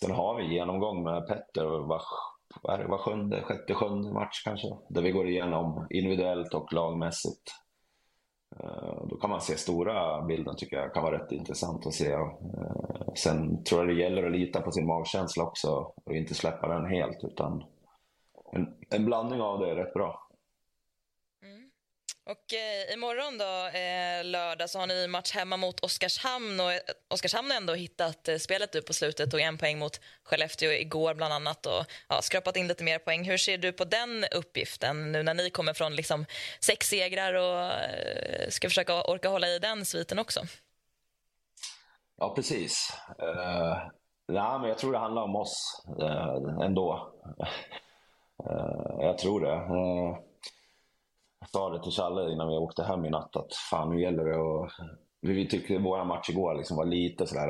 [0.01, 2.03] sen har vi genomgång med Petter var,
[2.63, 4.69] var, var sjunde, sjätte, sjunde match kanske.
[4.89, 7.43] Där vi går igenom individuellt och lagmässigt.
[8.59, 12.13] Eh, då kan man se stora bilden tycker jag kan vara rätt intressant att se.
[12.13, 16.69] Eh, sen tror jag det gäller att lita på sin magkänsla också och inte släppa
[16.69, 17.25] den helt.
[17.25, 17.65] utan
[18.53, 20.30] en, en blandning av det är rätt bra.
[22.31, 26.61] Och eh, imorgon då, eh, lördag, så har ni match hemma mot Oskarshamn.
[26.61, 30.01] Och, eh, Oskarshamn har ändå hittat eh, spelet nu på slutet tog en poäng mot
[30.25, 33.25] Skellefteå igår bland annat och ja, skrapat in lite mer poäng.
[33.25, 36.27] Hur ser du på den uppgiften nu när ni kommer från liksom,
[36.61, 40.41] sex segrar och eh, ska försöka orka hålla i den sviten också?
[42.17, 42.93] Ja, precis.
[43.19, 43.79] Eh, uh,
[44.29, 47.13] nej, men jag tror det handlar om oss uh, ändå.
[48.47, 49.55] Uh, jag tror det.
[49.55, 50.30] Uh,
[51.53, 54.37] sa det till Challe innan vi åkte hem i natt att fan nu gäller det
[54.37, 54.71] och
[55.21, 57.49] Vi tyckte våra match igår liksom var lite sådär...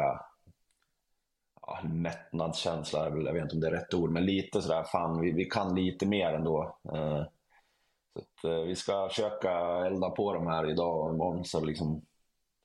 [1.67, 5.33] Ja, mättnadskänsla, jag vet inte om det är rätt ord, men lite sådär fan vi,
[5.33, 6.77] vi kan lite mer ändå.
[6.95, 7.23] Eh,
[8.13, 9.51] så att, eh, vi ska försöka
[9.87, 12.03] elda på de här idag och imorgon så, liksom,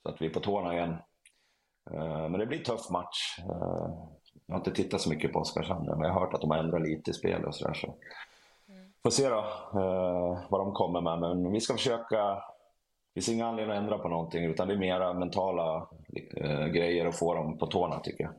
[0.02, 0.96] så att vi är på tårna igen.
[1.90, 3.38] Eh, men det blir en tuff match.
[4.46, 6.58] Jag har inte tittat så mycket på Oskarshamn, men jag har hört att de har
[6.58, 7.74] ändrat lite i spelet och sådär.
[7.74, 7.94] Så
[9.06, 11.18] får se då eh, vad de kommer med.
[11.18, 12.16] Men vi ska försöka.
[12.16, 15.88] Det finns ingen anledning att ändra på någonting utan det är mera mentala
[16.36, 18.32] eh, grejer att få dem på tårna tycker jag.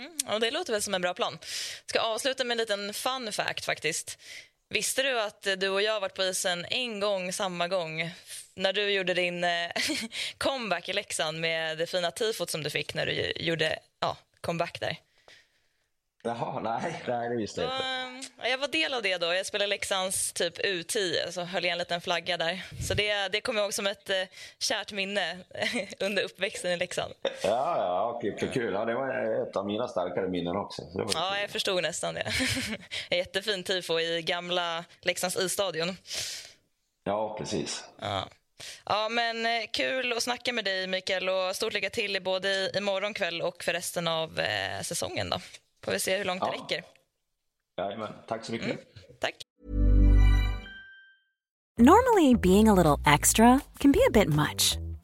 [0.00, 1.38] Mm, och det låter väl som en bra plan.
[1.86, 4.18] ska avsluta med en liten fun fact faktiskt.
[4.68, 8.10] Visste du att du och jag varit på isen en gång samma gång
[8.54, 9.70] när du gjorde din eh,
[10.38, 14.80] comeback i Leksand med det fina tifot som du fick när du gjorde ja, comeback
[14.80, 14.98] där?
[16.22, 18.15] Jaha, nej, nej det visste jag inte.
[18.42, 19.34] Jag var del av det då.
[19.34, 22.62] Jag spelade Leksands typ U10, så höll jag en liten flagga där.
[22.88, 24.22] Så det, det kommer jag ihåg som ett eh,
[24.58, 25.38] kärt minne
[26.00, 27.14] under uppväxten i Leksand.
[27.22, 28.74] Ja, ja, okej, för kul.
[28.74, 30.82] Ja, det var ett av mina starkare minnen också.
[31.14, 32.32] ja, jag förstod nästan det.
[33.16, 35.96] Jättefin tifo i gamla Leksands isstadion.
[37.04, 37.84] Ja, precis.
[38.00, 38.28] Ja.
[38.84, 41.28] Ja, men eh, kul att snacka med dig, Mikael.
[41.28, 45.30] Och stort lycka till både imorgon kväll och för resten av eh, säsongen.
[45.30, 45.40] Då.
[45.84, 46.50] Får vi se hur långt ja.
[46.50, 46.95] det räcker.
[47.76, 48.12] Jajamän.
[48.28, 48.68] Tack så mycket.
[48.68, 48.78] Mm.
[49.20, 49.34] Tack.
[51.78, 54.85] Normally being a little extra can be a bit much.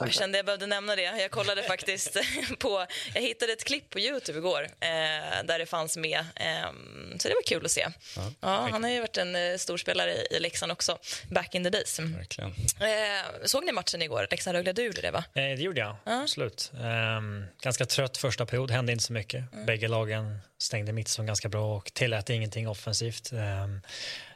[0.00, 1.02] Jag kände jag behövde nämna det.
[1.02, 2.16] Jag kollade faktiskt
[2.58, 2.86] på...
[3.14, 4.88] Jag hittade ett klipp på Youtube igår eh,
[5.44, 6.18] där det fanns med.
[6.18, 6.70] Eh,
[7.18, 7.86] så det var kul att se.
[8.16, 10.98] Ja, ja han har ju varit en eh, storspelare i, i Leksand också,
[11.30, 11.98] back in the days.
[11.98, 12.50] Verkligen.
[12.80, 14.26] Eh, såg ni matchen igår?
[14.30, 15.24] Leksand-Rögle, du gjorde det va?
[15.34, 16.22] Eh, det gjorde jag, ja.
[16.22, 16.72] absolut.
[16.80, 19.52] Ehm, ganska trött första period, hände inte så mycket.
[19.52, 19.66] Mm.
[19.66, 23.32] Bägge lagen stängde mittzon ganska bra och tillät ingenting offensivt.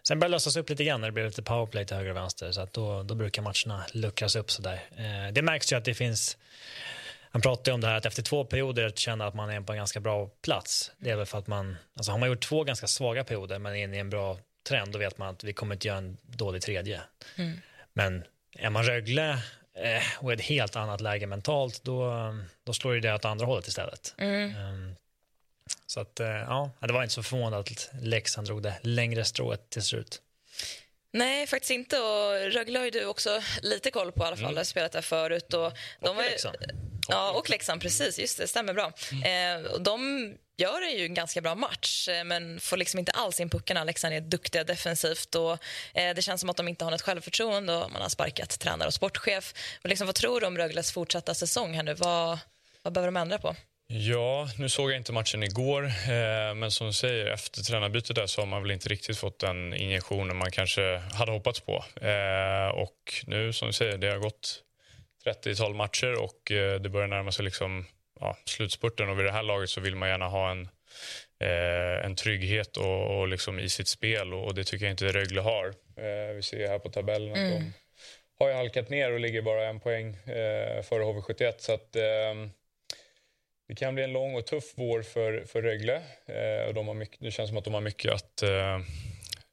[0.09, 2.17] Sen började det lösas upp lite grann när det blev lite powerplay till höger och
[2.17, 4.83] vänster så att då, då brukar matcherna luckras upp sådär.
[4.97, 6.37] Eh, det märks ju att det finns
[7.33, 9.73] han pratade om det här att efter två perioder att känna att man är på
[9.73, 10.93] en ganska bra plats.
[10.99, 13.73] Det är väl för att man, alltså har man gjort två ganska svaga perioder men
[13.73, 14.39] är inne i en bra
[14.69, 17.01] trend då vet man att vi kommer inte göra en dålig tredje.
[17.37, 17.61] Mm.
[17.93, 18.25] Men
[18.59, 19.31] är man Rögle
[19.77, 22.13] eh, och är ett helt annat läge mentalt då,
[22.65, 24.15] då slår det åt andra hållet istället.
[24.19, 24.57] Mm.
[24.57, 24.97] Um,
[25.93, 29.71] Så att, eh, ja, det var inte så förvånande att Leksand drog det längre strået
[29.71, 30.21] till slut.
[31.13, 31.99] Nej, faktiskt inte.
[31.99, 34.45] Och Rögle har ju du också lite koll på i alla fall.
[34.45, 34.57] Mm.
[34.57, 35.55] har spelat där förut.
[35.55, 36.57] Och, de och var, Leksand.
[37.09, 38.19] Ja, och Leksand, precis.
[38.19, 38.93] Just det, stämmer bra.
[39.13, 39.65] Mm.
[39.65, 43.51] Eh, de gör ju en ganska bra match, eh, men får liksom inte alls in
[43.51, 43.85] puckarna.
[43.85, 45.53] Leksand är duktiga defensivt och
[45.95, 48.87] eh, det känns som att de inte har något självförtroende och man har sparkat tränare
[48.87, 49.55] och sportchef.
[49.83, 51.95] Och liksom, vad tror du om Rögles fortsatta säsong här nu?
[51.95, 52.39] Vad,
[52.83, 53.57] vad behöver de ändra på?
[53.95, 58.27] Ja, nu såg jag inte matchen igår, eh, men som du säger, efter tränarbytet där
[58.27, 61.85] så har man väl inte riktigt fått den injektionen man kanske hade hoppats på.
[62.01, 64.63] Eh, och nu, som du säger, det har gått
[65.25, 67.87] 30-tal matcher och eh, det börjar närma sig liksom,
[68.21, 70.69] ja, slutspurten och vid det här laget så vill man gärna ha en,
[72.05, 75.41] en trygghet och, och liksom i sitt spel och, och, det tycker jag inte Rögle
[75.41, 75.75] har.
[76.35, 77.53] Vi ser här på tabellen att mm.
[77.53, 77.73] de
[78.39, 80.17] har ju halkat ner och ligger bara en poäng
[80.83, 82.51] före HV71 så att ehm,
[83.73, 85.95] det kan bli en lång och tuff vår för, för Rögle.
[86.27, 88.75] Eh, och de har mycket, det känns som att de har mycket att eh,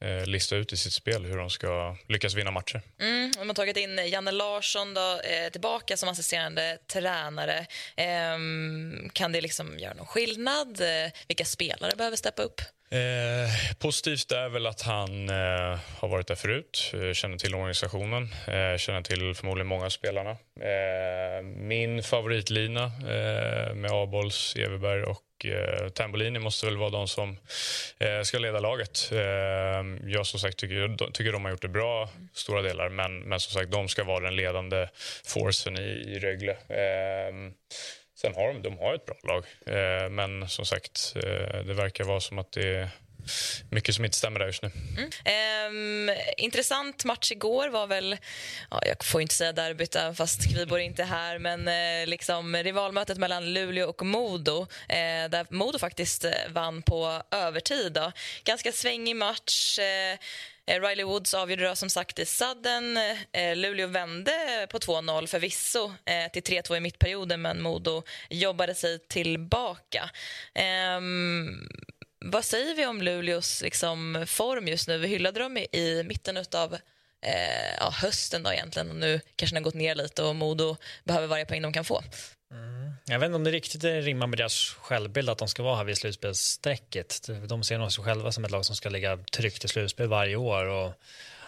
[0.01, 2.81] eh, lista ut i sitt spel hur de ska lyckas vinna matcher.
[3.01, 7.65] Mm, de har tagit in Janne Larsson då, eh, tillbaka som assisterande tränare.
[7.95, 8.37] Eh,
[9.13, 10.81] kan det liksom göra någon skillnad?
[10.81, 12.61] Eh, vilka spelare behöver steppa upp?
[12.91, 18.23] Eh, positivt är väl att han eh, har varit där förut, eh, känner till organisationen,
[18.47, 20.29] eh, känner till förmodligen många av spelarna.
[20.61, 27.37] Eh, min favoritlina eh, med Abols, Everberg och eh, Tambolini måste väl vara de som
[27.99, 29.09] eh, ska leda laget.
[29.11, 33.39] Eh, jag som sagt tycker, tycker de har gjort det bra stora delar men, men
[33.39, 34.87] som sagt de ska vara den ledande
[35.25, 36.51] forcen i, i Rögle.
[36.51, 37.51] Eh,
[38.21, 42.03] Sen har de, de har ett bra lag, eh, men som sagt, eh, det verkar
[42.03, 42.89] vara som att det är
[43.69, 44.71] mycket som inte stämmer där just nu.
[44.97, 46.09] Mm.
[46.09, 48.17] Um, intressant match igår var väl,
[48.71, 52.55] ja, jag får inte säga derbyt eh, fast Kviborg inte är här, men eh, liksom
[52.55, 57.91] rivalmötet mellan Luleå och Modo eh, där Modo faktiskt eh, vann på övertid.
[57.91, 58.11] Då.
[58.43, 59.79] Ganska svängig match.
[59.79, 60.17] Eh,
[60.69, 62.97] Eh, Riley Woods avgjorde då som sagt i sudden.
[63.31, 68.99] Eh, Luleå vände på 2-0 förvisso eh, till 3-2 i mittperioden men Modo jobbade sig
[68.99, 70.09] tillbaka.
[70.97, 71.69] Um,
[72.25, 74.97] vad säger vi om Luleås liksom, form just nu?
[74.97, 76.73] Vi hyllade dem i, i mitten av
[77.21, 80.77] eh, ja, hösten då egentligen och nu kanske den har gått ner lite och Modo
[81.03, 82.03] behöver varje poäng de kan få.
[82.51, 82.93] Mm.
[83.05, 85.83] Jag vet inte om det riktigt rimmar med deras självbild att de ska vara här
[85.83, 87.29] vid slutspelsstrecket.
[87.47, 90.35] De ser nog sig själva som ett lag som ska ligga tryggt i slutspel varje
[90.35, 90.65] år.
[90.65, 90.93] Och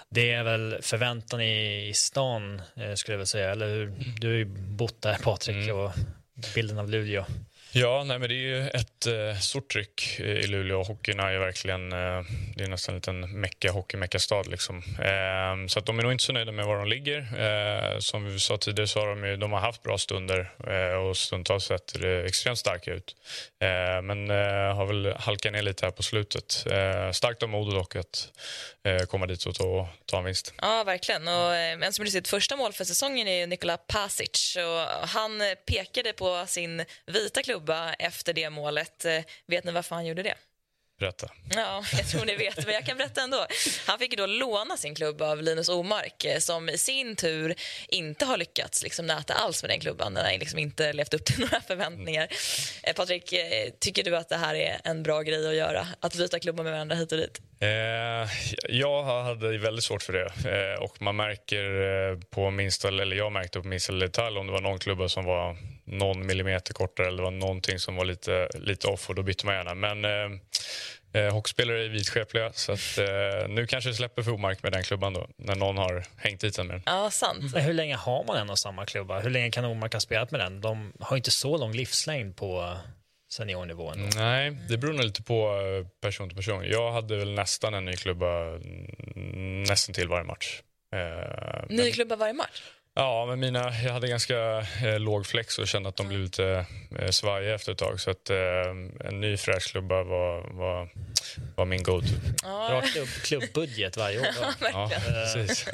[0.09, 3.51] det är väl förväntan i, stan, eh, skulle jag vilja säga.
[3.51, 3.93] Eller hur?
[4.19, 5.75] Du har ju bott där, Patrik, mm.
[5.75, 5.91] och
[6.55, 7.25] bilden av Luleå.
[7.73, 10.83] Ja, nej, men det är ju ett eh, stort tryck i Luleå.
[10.83, 12.21] Hockeyn är ju verkligen, eh,
[12.55, 14.43] det är nästan en liten mecka, hockeymeckastad.
[14.43, 14.77] Liksom.
[14.77, 17.19] Eh, så att de är nog inte så nöjda med var de ligger.
[17.19, 20.97] Eh, som vi sa tidigare så har de, ju, de har haft bra stunder eh,
[20.97, 21.95] och stundtals sett
[22.25, 23.15] extremt starka ut.
[23.61, 26.65] Eh, men eh, har väl halkat ner lite här på slutet.
[26.71, 28.29] Eh, starkt av Modo dock att
[28.83, 30.53] eh, komma dit och ta, ta en vinst.
[30.61, 31.27] Ja, verkligen.
[31.27, 34.57] Och en som gjorde sitt första mål för säsongen är Nikola Pasic.
[34.57, 39.05] Och han pekade på sin vita klubb klubba efter det målet.
[39.05, 40.35] Eh, vet ni varför han gjorde det?
[40.99, 41.29] Berätta.
[41.55, 43.45] Ja, jag tror ni vet, men jag kan berätta ändå.
[43.87, 47.55] Han fick då låna sin klubb av Linus Omark eh, som i sin tur
[47.87, 50.13] inte har lyckats liksom, näta alls med den klubban.
[50.13, 52.27] Den har liksom inte levt upp till några förväntningar.
[52.83, 52.95] Mm.
[52.95, 53.33] Patrik,
[53.79, 55.87] tycker du att det här är en bra grej att göra?
[55.99, 57.41] Att byta klubbar med varandra hit och dit?
[57.61, 58.29] Eh,
[58.69, 60.31] jag hade väldigt svårt för det.
[60.49, 61.81] Eh, och man märker
[62.11, 65.25] eh, på minsta, eller jag märkte på minsta detalj om det var någon klubba som
[65.25, 65.57] var
[65.91, 69.45] någon millimeter kortare eller det var någonting som var lite, lite off och då bytte
[69.45, 69.73] man gärna.
[69.73, 70.39] Men eh,
[71.13, 74.83] eh hockeyspelare är vidskepliga så att, eh, nu kanske det släpper för Omark med den
[74.83, 76.83] klubban då när någon har hängt dit den med den.
[76.85, 77.53] Ja, sant.
[77.53, 79.19] Men hur länge har man en och samma klubba?
[79.19, 80.61] Hur länge kan Omark ha spelat med den?
[80.61, 82.77] De har inte så lång livslängd på
[83.31, 84.09] seniornivån?
[84.15, 86.65] Nej, det beror nog lite på eh, person till person.
[86.65, 88.59] Jag hade väl nästan en ny klubba
[89.67, 90.61] nästan till varje match.
[90.95, 91.91] Eh, ny men...
[91.91, 92.61] klubba varje match?
[92.93, 96.65] Ja, men mina, jag hade ganska eh, låg flex och kände att de blev lite
[96.99, 97.99] eh, svajiga efter ett tag.
[97.99, 100.89] Så att, eh, en ny fräsch klubba var, var,
[101.55, 102.07] var min go-to.
[102.43, 102.67] Ja.
[102.69, 104.27] Bra klubb, klubbbudget varje år.
[104.61, 105.65] ja, precis.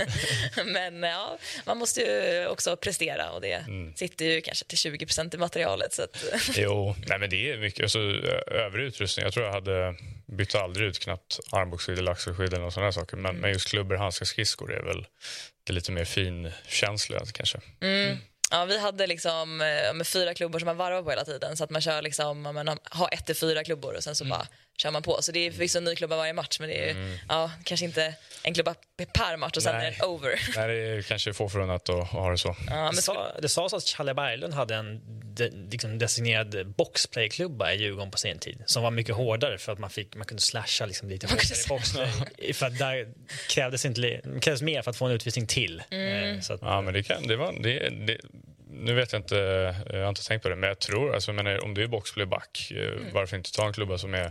[0.66, 3.96] men ja, man måste ju också prestera och det mm.
[3.96, 5.94] sitter ju kanske till 20% i materialet.
[5.94, 6.18] Så att...
[6.56, 7.84] jo, nej, men det är mycket.
[7.84, 8.00] Alltså,
[8.48, 9.96] övrig utrustning, jag tror jag hade
[10.26, 13.18] bytte aldrig ut knappt armbågsskidor, axelskidor och sådana saker.
[13.18, 13.42] Men, mm.
[13.42, 15.08] men just klubbor, handskar, skridskor är väl
[15.64, 17.60] det lite mer finkänsliga kanske.
[17.82, 18.18] Mm.
[18.52, 21.64] Ja, vi hade liksom eh, med fyra klubbor som man varvar på hela tiden så
[21.64, 24.38] att man kör liksom, man har ett till fyra klubbor och sen så mm.
[24.38, 24.48] bara
[24.78, 25.22] kör man på.
[25.22, 27.18] Så det är förvisso en ny klubba varje match men det är mm.
[27.30, 28.76] ja, kanske inte en klubba
[29.14, 29.88] per match och sen Nej.
[29.88, 30.40] är det over.
[30.56, 32.56] Nej, det är kanske få förunnat att ha det så.
[32.68, 32.96] Ja, men...
[32.96, 35.02] det, sa, det sades att Challe Berglund hade en
[35.38, 39.80] de, liksom designerad boxplayklubba i Djurgården på sin tid som var mycket hårdare för att
[39.80, 42.54] man, fick, man kunde slasha liksom lite hårdare i boxplay.
[42.54, 43.14] för att där
[43.50, 45.84] krävdes, inte, krävdes mer för att få en utvisning till.
[45.92, 46.36] Mm.
[46.36, 48.18] Eh, Så att, Ja, men det kan, det var, det, det,
[48.70, 49.36] nu vet jag inte,
[49.90, 51.88] jag har inte tänkt på det, men jag tror, alltså, jag menar, om du är
[51.88, 54.30] boxplay back, eh, varför inte ta en klubba som är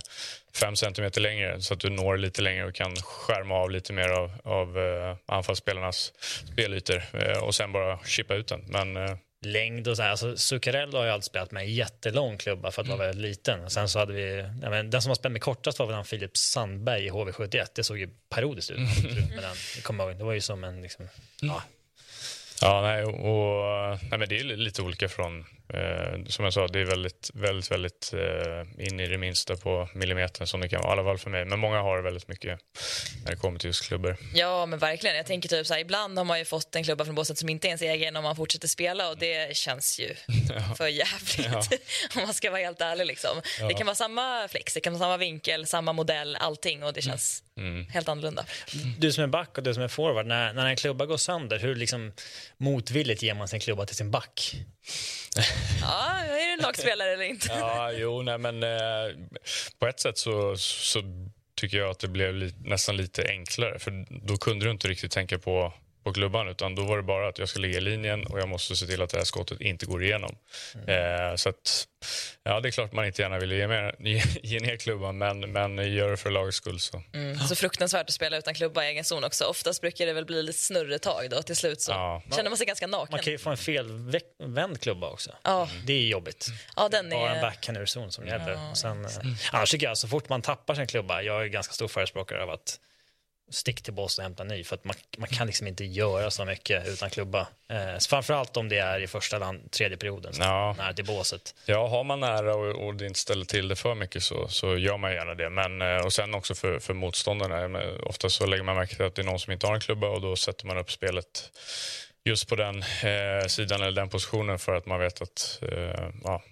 [0.55, 4.09] fem centimeter längre så att du når lite längre och kan skärma av lite mer
[4.09, 6.13] av, av eh, anfallsspelarnas
[6.53, 8.65] spelytor eh, och sen bara chippa ut den.
[8.69, 10.11] Men eh, längd och så här.
[10.11, 13.71] Alltså, Zuccarello har ju alltid spelat med en jättelång klubba för att vara väldigt liten.
[13.71, 16.05] Sen så hade vi, ja, men, den som har spelat med kortast var väl han
[16.05, 17.67] Filip Sandberg i HV71.
[17.75, 18.79] Det såg ju parodiskt ut.
[19.35, 19.57] med den.
[19.75, 21.09] Jag kommer ihåg, det var ju som en liksom,
[21.41, 21.63] ja,
[22.61, 25.45] Ja, nej, och, nej, men det är lite olika från...
[25.75, 29.89] Eh, som jag sa, det är väldigt, väldigt, väldigt eh, in i det minsta på
[29.95, 31.45] millimetern som det kan vara, i alla fall för mig.
[31.45, 32.59] Men många har väldigt mycket
[33.25, 34.17] när det kommer till just klubbor.
[34.35, 35.17] Ja, men verkligen.
[35.17, 37.49] Jag tänker typ så här, ibland har man ju fått en klubba från båset som
[37.49, 40.15] inte är ens egen om man fortsätter spela och det känns ju
[40.77, 41.63] för jävligt Ja.
[42.17, 43.07] om man ska vara helt ärlig.
[43.07, 43.41] Liksom.
[43.61, 43.69] Ja.
[43.69, 47.03] Det kan vara samma flex, det kan vara samma vinkel, samma modell, allting och det
[47.03, 47.87] känns Mm.
[47.87, 48.45] helt annorlunda.
[48.99, 51.59] Du som är back och du som är forward, när, när en klubba går sönder,
[51.59, 52.13] hur liksom
[52.57, 54.57] motvilligt ger man sin klubba till sin back?
[55.81, 57.49] Ja, är du en lagspelare eller inte?
[57.49, 59.17] Ja, jo, nej, men eh,
[59.79, 61.03] på ett sätt så, så
[61.55, 63.79] tycker jag att det blev li, nästan lite enklare.
[63.79, 65.73] För då kunde du inte riktigt tänka på,
[66.07, 68.49] på klubban utan då var det bara att jag ska ligga i linjen och jag
[68.49, 70.37] måste se till att det här skottet inte går igenom.
[70.87, 71.87] Eh, så att,
[72.43, 75.41] ja, det är klart man inte gärna vill ge, mer, ge, ge ner klubban men,
[75.53, 77.03] men gör det för lagets skull så.
[77.15, 77.39] Mm.
[77.39, 79.45] Så fruktansvärt att spela utan klubba i egen zon också.
[79.45, 82.23] Oftast brukar det väl bli lite snurretag då till slut så Ja.
[82.37, 83.09] känner man sig ganska naken.
[83.11, 85.31] Man kan ju få en felvänd klubba också.
[85.43, 85.69] Ja.
[85.87, 86.49] Det är jobbigt.
[86.77, 87.43] Ja, den Bara en är...
[87.43, 88.53] backhand ur zon som gäller.
[88.53, 89.11] Ja, Och sen, eh,
[89.53, 92.51] annars tycker jag så fort man tappar sin klubba, jag är ganska stor förespråkare av
[92.51, 92.81] att
[93.51, 96.45] stick till boss och hämta ny för att man, man kan liksom inte göra så
[96.45, 97.47] mycket utan klubba.
[97.69, 100.75] Eh, framförallt om det är i första land, tredje perioden, så Ja.
[100.79, 101.55] nära till båset.
[101.67, 104.77] Ja, har man nära och, och det inte ställer till det för mycket så, så
[104.77, 105.51] gör man gärna det.
[105.51, 107.81] Men, eh, och sen också för, för motståndarna.
[108.03, 110.07] Ofta så lägger man märke till att det är någon som inte har en klubba
[110.09, 111.51] och då sätter man upp spelet
[112.25, 116.43] just på den eh, sidan eller den positionen för att man vet att eh, ja,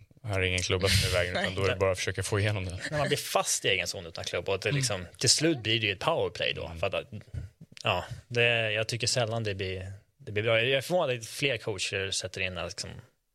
[0.54, 2.64] ingen klubba som är i vägen utan då är det bara att försöka få igenom
[2.64, 2.78] det.
[2.90, 5.80] När man blir fast i egen zon utan klubba och det liksom, till slut blir
[5.80, 6.72] det ju ett powerplay då.
[6.80, 7.04] För att,
[7.82, 10.60] ja, det, jag tycker sällan det blir, det blir bra.
[10.60, 12.90] Jag är förvånad att fler coacher sätter in att liksom,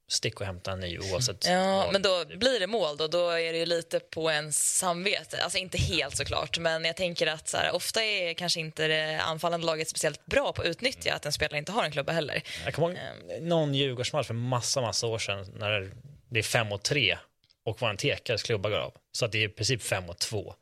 [0.09, 1.45] stick och hämta en ny oavsett.
[1.45, 5.43] Ja, men då blir det mål då, då är det ju lite på ens samvete.
[5.43, 9.21] Alltså inte helt såklart, men jag tänker att så här, ofta är kanske inte det
[9.21, 12.43] anfallande laget speciellt bra på att utnyttja att en spelare inte har en klubba heller.
[12.65, 12.97] Jag kommer ihåg
[13.41, 15.91] någon Djurgårdsmatch för massa, massa år sedan när
[16.29, 17.17] det är fem mot tre
[17.65, 18.93] och våran tekares klubba går av.
[19.11, 20.55] Så att det är i princip fem mot två.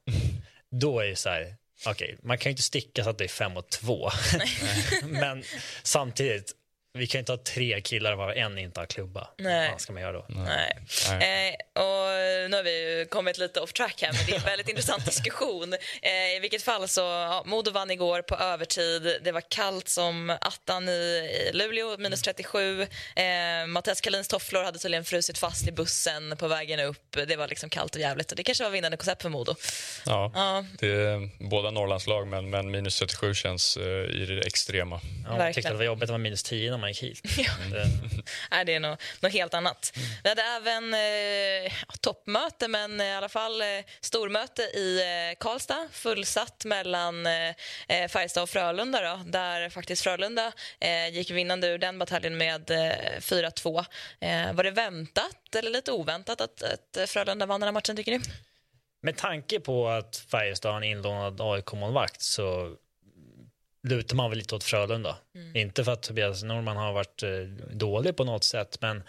[0.72, 1.56] Då är det så här,
[1.86, 4.10] okej, man kan ju inte sticka så att det är fem mot två.
[5.04, 5.44] Men
[5.84, 6.52] samtidigt,
[6.98, 9.28] vi kan ju inte ha tre killar varav en inte har klubba.
[9.38, 9.72] Nej.
[9.72, 10.26] Vad ska man göra då?
[10.30, 10.78] Nej.
[11.10, 12.08] Eh, och
[12.50, 15.74] nu har vi kommit lite off track här, men det är en väldigt intressant diskussion.
[16.02, 19.18] Eh, I vilket fall så, ja, Modo vann igår på övertid.
[19.24, 22.82] Det var kallt som attan i, i Luleå, minus 37.
[22.82, 22.88] Eh,
[23.68, 27.18] Mattias Kalins tofflor hade tydligen frusit fast i bussen på vägen upp.
[27.28, 29.56] Det var liksom kallt och jävligt det kanske var vinnande koncept för Modo.
[30.06, 30.66] Ja, Ja.
[30.80, 33.84] det är båda Norrlandslag men, men minus 37 känns eh,
[34.22, 35.02] i det extrema.
[35.30, 37.04] Ja, jag tyckte att det var jobbigt att det var minus 10 när man gick
[37.04, 37.22] hit.
[37.72, 37.86] Det,
[38.52, 39.98] Nej, det är nog, något helt annat.
[40.24, 43.68] Vi hade även eh, toppmöte, men i alla fall eh,
[44.02, 45.88] stormöte i eh, Karlstad.
[45.92, 47.50] Fullsatt mellan eh,
[47.88, 52.72] eh, Färjestad och Frölunda, då, där faktiskt Frölunda eh, gick vinnande ur den bataljen med
[52.72, 53.86] eh, 4-2.
[54.20, 58.12] Eh, var det väntat eller lite oväntat att, att Frölunda vann den här matchen, tycker
[58.12, 58.20] ni?
[59.02, 62.76] Med tanke på att Färjestad har en inlånad AIK-målvakt så
[63.88, 65.18] lutar man väl lite åt Frölunda.
[65.54, 67.30] Inte för att Tobias Norman har varit eh,
[67.72, 69.04] dålig på något sätt, men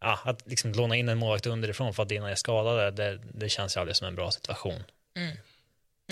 [0.00, 3.48] ja, att liksom låna in en målvakt underifrån för att dina är skadade, det, det
[3.48, 4.82] känns ju aldrig som en bra situation.
[5.16, 5.36] Mm.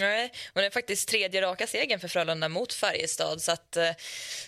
[0.01, 3.42] Nej, och det är faktiskt tredje raka segern för Frölunda mot Färjestad.
[3.42, 3.90] Så att, eh,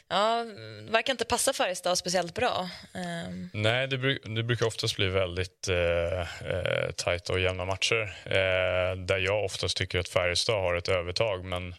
[0.09, 0.45] ja,
[0.87, 2.71] det verkar inte passa Färjestad speciellt bra.
[2.95, 3.51] Ehm.
[3.53, 8.97] Nej, det, bruk, det brukar oftast bli väldigt eh, eh tajta och jämna matcher eh,
[8.97, 11.45] där jag oftast tycker att Färjestad har ett övertag.
[11.45, 11.75] Men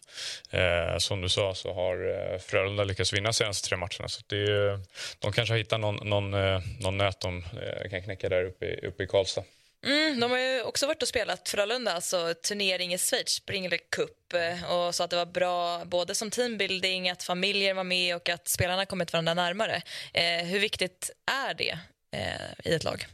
[0.50, 4.08] eh, som du sa så har eh, Frölunda lyckats vinna senaste tre matcherna.
[4.08, 4.80] Så det är,
[5.18, 8.66] de kanske har hittat någon, någon, eh, någon nöt de eh, kan knäcka där uppe
[8.66, 9.44] i, uppe i Karlstad.
[9.86, 14.32] Mm, de har ju också varit och spelat Frölunda, alltså turnering i Schweiz, Springler Cup
[14.34, 18.28] eh, och sa att det var bra både som teambuilding, att familjer var med och
[18.28, 19.82] att spelarna kommit varandra närmare.
[20.14, 21.10] Eh, hur viktigt
[21.48, 21.78] är det
[22.16, 23.06] eh, i ett lag?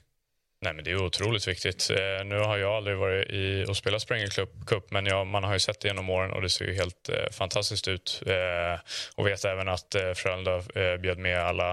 [0.61, 1.91] Nej, men det är otroligt viktigt.
[1.91, 5.53] Eh, nu har jag aldrig varit i och spelat Springer Cup men jag, man har
[5.53, 8.23] ju sett det genom åren och det ser ju helt eh, fantastiskt ut.
[8.27, 8.81] Eh,
[9.15, 11.73] och vet även att eh, Frölunda eh, bjöd med alla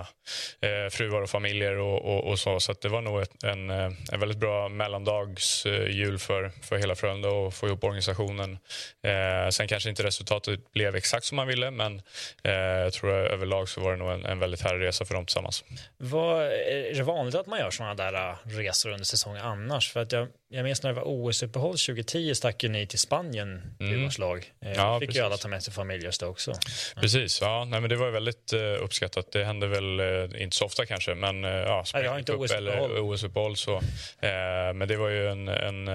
[0.62, 2.60] eh, fruar och familjer och, och, och så.
[2.60, 6.96] Så det var nog ett, en, eh, en väldigt bra mellandagsjul eh, för, för hela
[6.96, 8.58] Frölunda och få ihop organisationen.
[9.04, 12.02] Eh, sen kanske inte resultatet blev exakt som man ville men
[12.44, 15.14] eh, jag tror att överlag så var det nog en, en väldigt härlig resa för
[15.14, 15.64] dem tillsammans.
[15.98, 19.92] Vad, är det vanligt att man gör sådana där resor resor under säsongen annars.
[19.92, 23.62] För att jag, jag minns när det var OS-uppehåll 2010 stack ju ni till Spanien,
[23.80, 24.10] mm.
[24.20, 24.52] lag.
[24.62, 25.22] Eh, ja, fick precis.
[25.22, 26.52] ju alla ta med sig familj just också.
[26.96, 27.02] Ja.
[27.02, 27.66] Precis, ja.
[27.66, 29.32] Nej, men det var väldigt uh, uppskattat.
[29.32, 32.98] Det hände väl uh, inte så ofta kanske, men uh, ja, jag har inte OS-uppehåll.
[32.98, 33.82] OS-uppehåll så.
[34.76, 35.90] Men det var ju en, en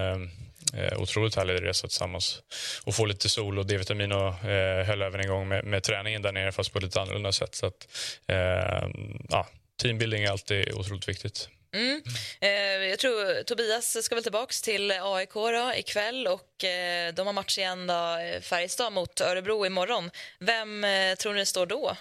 [0.96, 2.42] otroligt härlig resa tillsammans.
[2.84, 6.32] Och få lite sol och D-vitamin och eh, höll även igång med, med träningen där
[6.32, 7.54] nere fast på ett lite annorlunda sätt.
[7.54, 7.88] Så att,
[8.26, 8.88] eh,
[9.28, 9.46] ja,
[9.82, 11.48] teambuilding är alltid otroligt viktigt.
[11.72, 12.02] Mm.
[12.40, 12.50] Eh,
[12.88, 17.58] jag tror Tobias ska väl tillbaka till AIK då, ikväll och eh, de har match
[17.58, 20.10] igen då, Färjestad mot Örebro imorgon.
[20.38, 21.96] Vem eh, tror ni står då?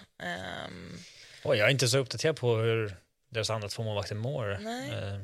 [1.43, 2.95] Oh, jag är inte så uppdaterad på hur
[3.29, 4.51] deras andra två målvakter mår.
[4.51, 5.19] Eh,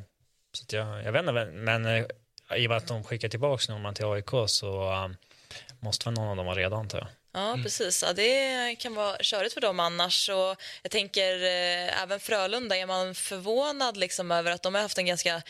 [0.51, 2.05] så jag, jag vet inte, men eh,
[2.55, 5.15] i och med att de skickar tillbaka någon till AIK så um,
[5.79, 7.07] måste väl någon av dem vara redo antar jag.
[7.33, 7.63] Ja, mm.
[7.63, 8.03] precis.
[8.03, 10.29] Ja, det kan vara körigt för dem annars.
[10.29, 14.97] Och jag tänker eh, även Frölunda, är man förvånad liksom över att de har haft
[14.97, 15.41] en ganska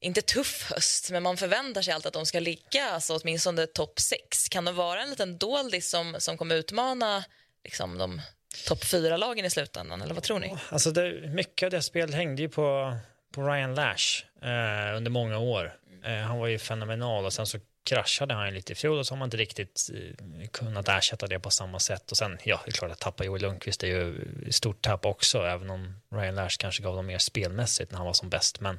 [0.00, 4.00] inte tuff höst, men man förväntar sig alltid att de ska ligga alltså, åtminstone topp
[4.00, 4.48] sex.
[4.48, 7.24] Kan det vara en liten doldis som, som kommer utmana
[7.64, 8.20] liksom, de
[8.66, 10.56] topp fyra-lagen i slutändan, eller vad tror ni?
[10.68, 12.96] Alltså det, mycket av det spelet hängde ju på,
[13.34, 15.76] på Ryan Lash eh, under många år.
[16.04, 19.14] Eh, han var ju fenomenal och sen så kraschade han lite i fjol och så
[19.14, 22.10] har man inte riktigt eh, kunnat ersätta det på samma sätt.
[22.10, 24.14] Och sen, ja, det är klart att tappa Joel Lundqvist är ju
[24.50, 28.12] stort tapp också, även om Ryan Lash kanske gav dem mer spelmässigt när han var
[28.12, 28.60] som bäst.
[28.60, 28.78] Men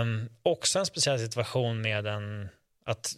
[0.00, 2.48] um, också en speciell situation med en,
[2.84, 3.14] att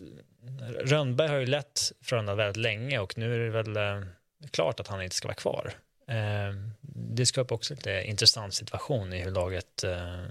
[0.80, 4.06] Rönnberg har ju lett Frölunda väldigt länge och nu är det väl uh,
[4.50, 5.72] klart att han inte ska vara kvar.
[6.10, 10.24] Uh, det skapar också lite intressant situation i hur laget uh,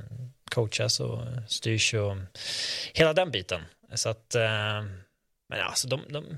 [0.52, 2.18] coachas och styrs och
[2.94, 3.62] hela den biten.
[3.94, 4.84] Så att, eh,
[5.50, 6.38] men alltså de, de,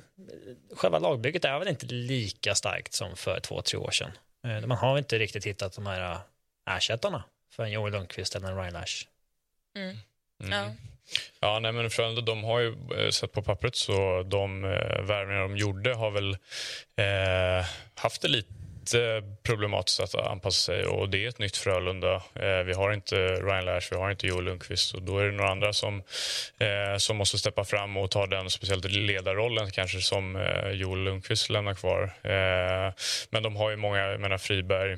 [0.75, 4.11] själva lagbygget är väl inte lika starkt som för två, tre år sedan.
[4.47, 8.47] Eh, man har inte riktigt hittat de här eh, ersättarna för en Joel Lundqvist eller
[8.47, 9.05] en Ryan Lash.
[9.75, 9.97] Mm.
[10.43, 10.51] Mm.
[10.51, 10.73] Ja.
[11.39, 12.75] Ja, nej, men Frölunda de har ju
[13.11, 16.37] sett på pappret så de eh, värvningar de gjorde har väl
[16.95, 18.53] eh, haft det lite
[18.93, 22.15] lite problematiskt att anpassa sig och det är ett nytt Frölunda.
[22.15, 25.31] Eh, vi har inte Ryan Lash, vi har inte Joel Lundqvist och då är det
[25.31, 26.03] några andra som,
[26.57, 31.49] eh, som måste steppa fram och ta den speciellt ledarrollen kanske som eh, Joel Lundqvist
[31.49, 32.03] lämnar kvar.
[32.23, 32.93] Eh,
[33.29, 34.97] men de har ju många, jag menar Friberg,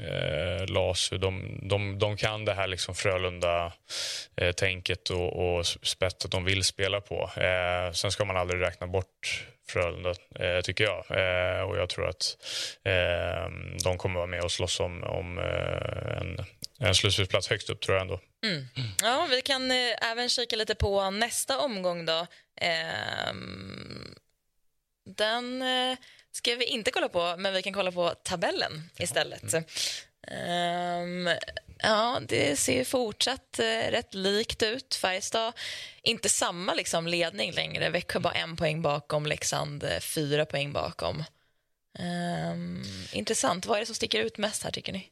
[0.00, 6.44] eh, Lasu, de, de, de kan det här liksom Frölunda-tänket eh, och, och spettet de
[6.44, 7.30] vill spela på.
[7.36, 10.98] Eh, sen ska man aldrig räkna bort Frölunda, eh, tycker jag.
[10.98, 12.36] Eh, och jag tror att
[12.84, 13.50] eh,
[13.84, 16.44] de kommer vara med och slåss om, om eh, en,
[16.78, 18.20] en slutspelsplats högst upp, tror jag ändå.
[18.44, 18.66] Mm.
[19.02, 22.26] Ja, vi kan eh, även kika lite på nästa omgång då.
[22.60, 24.14] Ehm,
[25.16, 25.98] den eh,
[26.32, 29.54] ska vi inte kolla på, men vi kan kolla på tabellen istället.
[30.26, 31.28] Mm.
[31.82, 34.94] Ja, det ser fortsatt eh, rätt likt ut.
[34.94, 35.52] Färjestad,
[36.02, 37.90] inte samma liksom, ledning längre.
[37.90, 41.24] Växjö bara en poäng bakom, Leksand eh, fyra poäng bakom.
[41.98, 43.66] Um, intressant.
[43.66, 45.08] Vad är det som sticker ut mest här, tycker ni?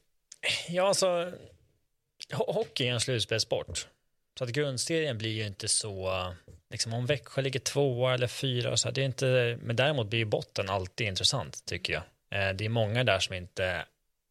[0.69, 1.31] Ja, alltså,
[2.33, 3.87] hockey är en slutspelssport.
[4.37, 6.25] Så att grundserien blir ju inte så...
[6.71, 10.19] Liksom om Växjö ligger tvåa eller fyra, så här, det är inte, men däremot blir
[10.19, 12.03] ju botten alltid intressant, tycker jag.
[12.31, 13.85] Eh, det är många där som inte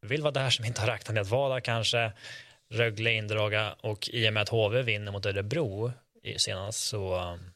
[0.08, 2.12] vill vara där, som inte har räknat med att vara där kanske.
[2.70, 5.92] Rögle, Indraga och i och med att HV vinner mot Örebro
[6.36, 7.50] senast så um,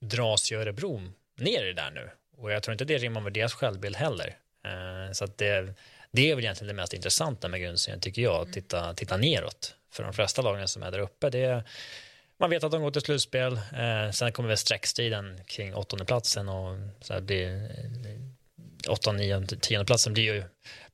[0.00, 1.02] dras ju Örebro
[1.36, 2.10] ner i det där nu.
[2.36, 4.36] Och jag tror inte det rimmar med deras självbild heller.
[4.66, 5.74] Uh, så att det,
[6.10, 9.74] det är väl egentligen det mest intressanta med grundserien tycker jag, att titta, titta neråt.
[9.90, 11.64] För de flesta lagen som är där uppe, det är,
[12.38, 13.52] man vet att de går till slutspel.
[13.52, 17.70] Eh, sen kommer väl streckstriden kring åttondeplatsen och så här blir
[18.88, 20.44] åtta, nio, tionde platsen blir ju,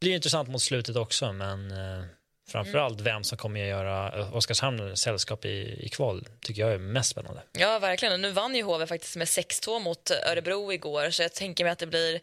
[0.00, 2.04] blir intressant mot slutet också, men eh,
[2.50, 7.10] framförallt vem som kommer att göra Oskarshamn sällskap i, i kval tycker jag är mest
[7.10, 7.42] spännande.
[7.52, 8.20] Ja, verkligen.
[8.20, 11.78] nu vann ju HV faktiskt med 6-2 mot Örebro igår, så jag tänker mig att
[11.78, 12.20] det blir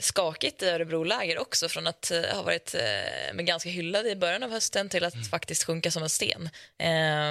[0.00, 2.74] skakigt i Örebro-läger också från att uh, ha varit
[3.34, 5.24] uh, ganska hyllad i början av hösten till att mm.
[5.24, 6.48] faktiskt sjunka som en sten.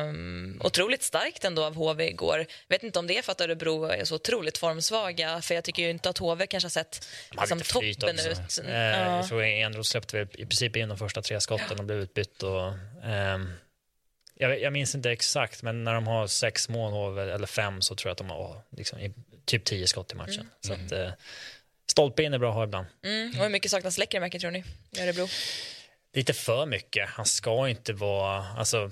[0.08, 2.46] Um, otroligt starkt ändå av HV igår.
[2.68, 5.84] Vet inte om det är för att Örebro är så otroligt formsvaga för jag tycker
[5.84, 8.60] ju inte att HV kanske har sett liksom, toppen ut.
[8.64, 12.44] Uh, jag tror Enroth släppte i princip in de första tre skotten och blev utbytt
[12.44, 12.68] och
[13.04, 13.54] um,
[14.38, 18.10] jag, jag, minns inte exakt, men när de har sex mål eller fem så tror
[18.10, 19.00] jag att de har liksom,
[19.46, 20.34] typ tio skott i matchen.
[20.40, 20.50] Mm.
[20.60, 21.12] Så att, eh,
[21.92, 22.88] stolpe in är bra att ha ibland.
[23.04, 23.30] Mm.
[23.30, 25.28] Och hur mycket saknas Lekkerimäki tror ni i Örebro?
[26.14, 27.10] Lite för mycket.
[27.10, 28.92] Han ska inte vara, alltså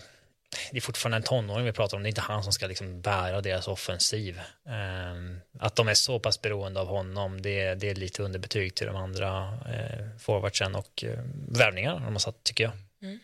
[0.72, 3.02] det är fortfarande en tonåring vi pratar om, det är inte han som ska liksom
[3.02, 4.40] bära deras offensiv.
[4.64, 8.88] Um, att de är så pass beroende av honom, det, det är lite underbetyg till
[8.88, 11.20] de andra uh, forwardsen och uh,
[11.50, 12.74] värvningar de har satt, tycker jag.
[13.02, 13.20] Mm.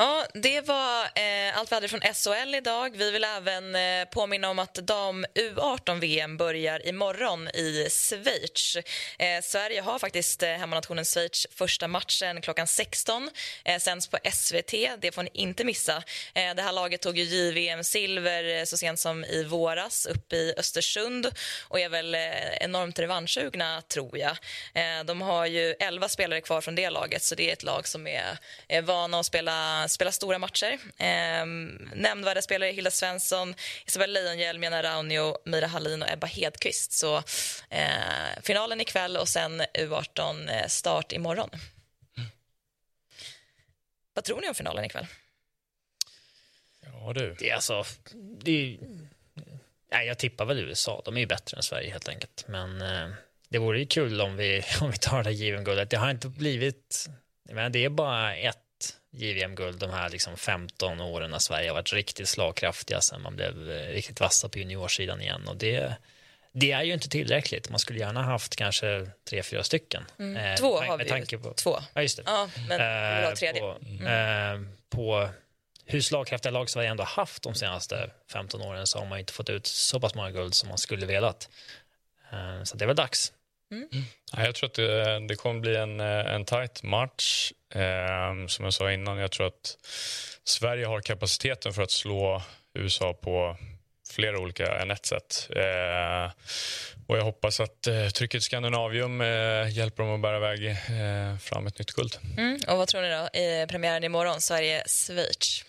[0.00, 2.96] Ja, det var eh, allt vi hade från SHL idag.
[2.96, 8.76] Vi vill även eh, påminna om att dam U18-VM börjar imorgon i Schweiz.
[9.18, 13.30] Eh, Sverige har faktiskt eh, hemmanationen Schweiz första matchen klockan 16.
[13.64, 14.74] Eh, sänds på SVT.
[14.98, 15.96] Det får ni inte missa.
[16.34, 20.54] Eh, det här laget tog ju JVM-silver eh, så sent som i våras uppe i
[20.56, 21.30] Östersund
[21.68, 24.36] och är väl eh, enormt revanschsugna, tror jag.
[24.74, 27.88] Eh, de har ju 11 spelare kvar från det laget, så det är ett lag
[27.88, 28.38] som är,
[28.68, 30.78] är vana att spela spela stora matcher.
[30.96, 31.46] Eh,
[31.94, 33.54] nämnvärda spelare Hilda Svensson,
[33.86, 36.92] Isabel Leijonhielm, Jana Raunio, Mira Hallin och Ebba Hedqvist.
[36.92, 37.16] Så
[37.70, 41.50] eh, finalen ikväll och sen U18 eh, start imorgon.
[42.16, 42.28] Mm.
[44.14, 45.06] Vad tror ni om finalen ikväll?
[46.80, 47.36] Ja, du.
[47.38, 47.84] Det är alltså...
[48.40, 48.78] Det är,
[49.92, 51.02] nej, jag tippar väl USA.
[51.04, 52.44] De är ju bättre än Sverige helt enkelt.
[52.48, 53.08] Men eh,
[53.48, 55.90] det vore ju kul om vi, om vi tar det given guldet.
[55.90, 57.08] Det har inte blivit...
[57.50, 58.67] Men det är bara ett
[59.10, 63.70] JVM-guld de här liksom 15 åren när Sverige har varit riktigt slagkraftiga sen man blev
[63.70, 65.48] eh, riktigt vassa på juniorsidan igen.
[65.48, 65.96] Och det,
[66.52, 67.70] det är ju inte tillräckligt.
[67.70, 70.04] Man skulle gärna haft kanske tre, fyra stycken.
[70.18, 70.36] Mm.
[70.36, 71.38] Eh, Två har vi ju.
[71.38, 71.78] På, Två.
[71.94, 72.22] Ja, just det.
[72.26, 72.78] Ja, men
[73.20, 73.60] vi ha tredje.
[73.60, 74.06] På, mm.
[74.06, 75.28] eh, på
[75.90, 79.50] hur slagkraftiga lag Sverige ändå haft de senaste 15 åren så har man inte fått
[79.50, 81.48] ut så pass många guld som man skulle velat.
[82.32, 83.32] Eh, så det är väl dags.
[83.72, 83.88] Mm.
[84.32, 87.52] Ja, jag tror att det, det kommer bli en, eh, en tight match.
[87.74, 89.78] Eh, som jag sa innan, jag tror att
[90.44, 92.42] Sverige har kapaciteten för att slå
[92.74, 93.56] USA på
[94.10, 95.50] flera olika än ett sätt.
[95.56, 96.30] Eh,
[97.06, 101.66] och jag hoppas att eh, trycket Skandinavium eh, hjälper dem att bära iväg eh, fram
[101.66, 102.16] ett nytt guld.
[102.36, 102.60] Mm.
[102.68, 103.38] Och vad tror ni då?
[103.38, 105.64] I premiären imorgon, Sverige-Schweiz.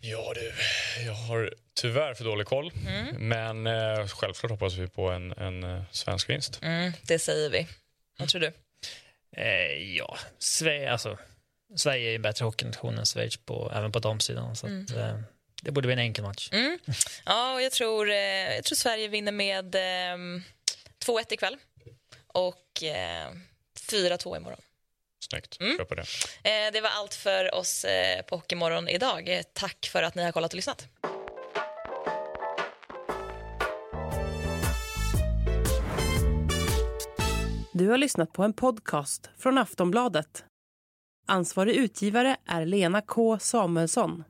[0.00, 0.52] Ja du,
[1.06, 2.72] jag har tyvärr för dålig koll.
[2.86, 3.28] Mm.
[3.28, 6.58] Men eh, självklart hoppas vi på en, en eh, svensk vinst.
[6.62, 7.66] Mm, det säger vi.
[8.18, 8.52] Vad tror du?
[9.36, 11.18] Eh, ja, Sverige, alltså,
[11.76, 14.56] Sverige är en bättre hockeynation än Schweiz på, även på damsidan.
[14.56, 14.84] Så mm.
[14.84, 15.20] att, eh,
[15.62, 16.48] det borde bli en enkel match.
[16.52, 16.78] Mm.
[17.26, 18.16] Ja, och jag tror, eh,
[18.54, 19.76] jag tror Sverige vinner med
[21.04, 21.56] 2-1 ikväll
[22.26, 22.82] och
[23.90, 24.60] 4-2 imorgon.
[25.30, 25.60] Snyggt.
[25.60, 25.86] Mm.
[25.86, 26.02] på det.
[26.44, 29.28] Eh, det var allt för oss eh, på Hockeymorgon idag.
[29.28, 30.88] Eh, tack för att ni har kollat och lyssnat.
[37.72, 40.44] Du har lyssnat på en podcast från Aftonbladet.
[41.26, 44.24] Ansvarig utgivare är Lena K Samuelsson.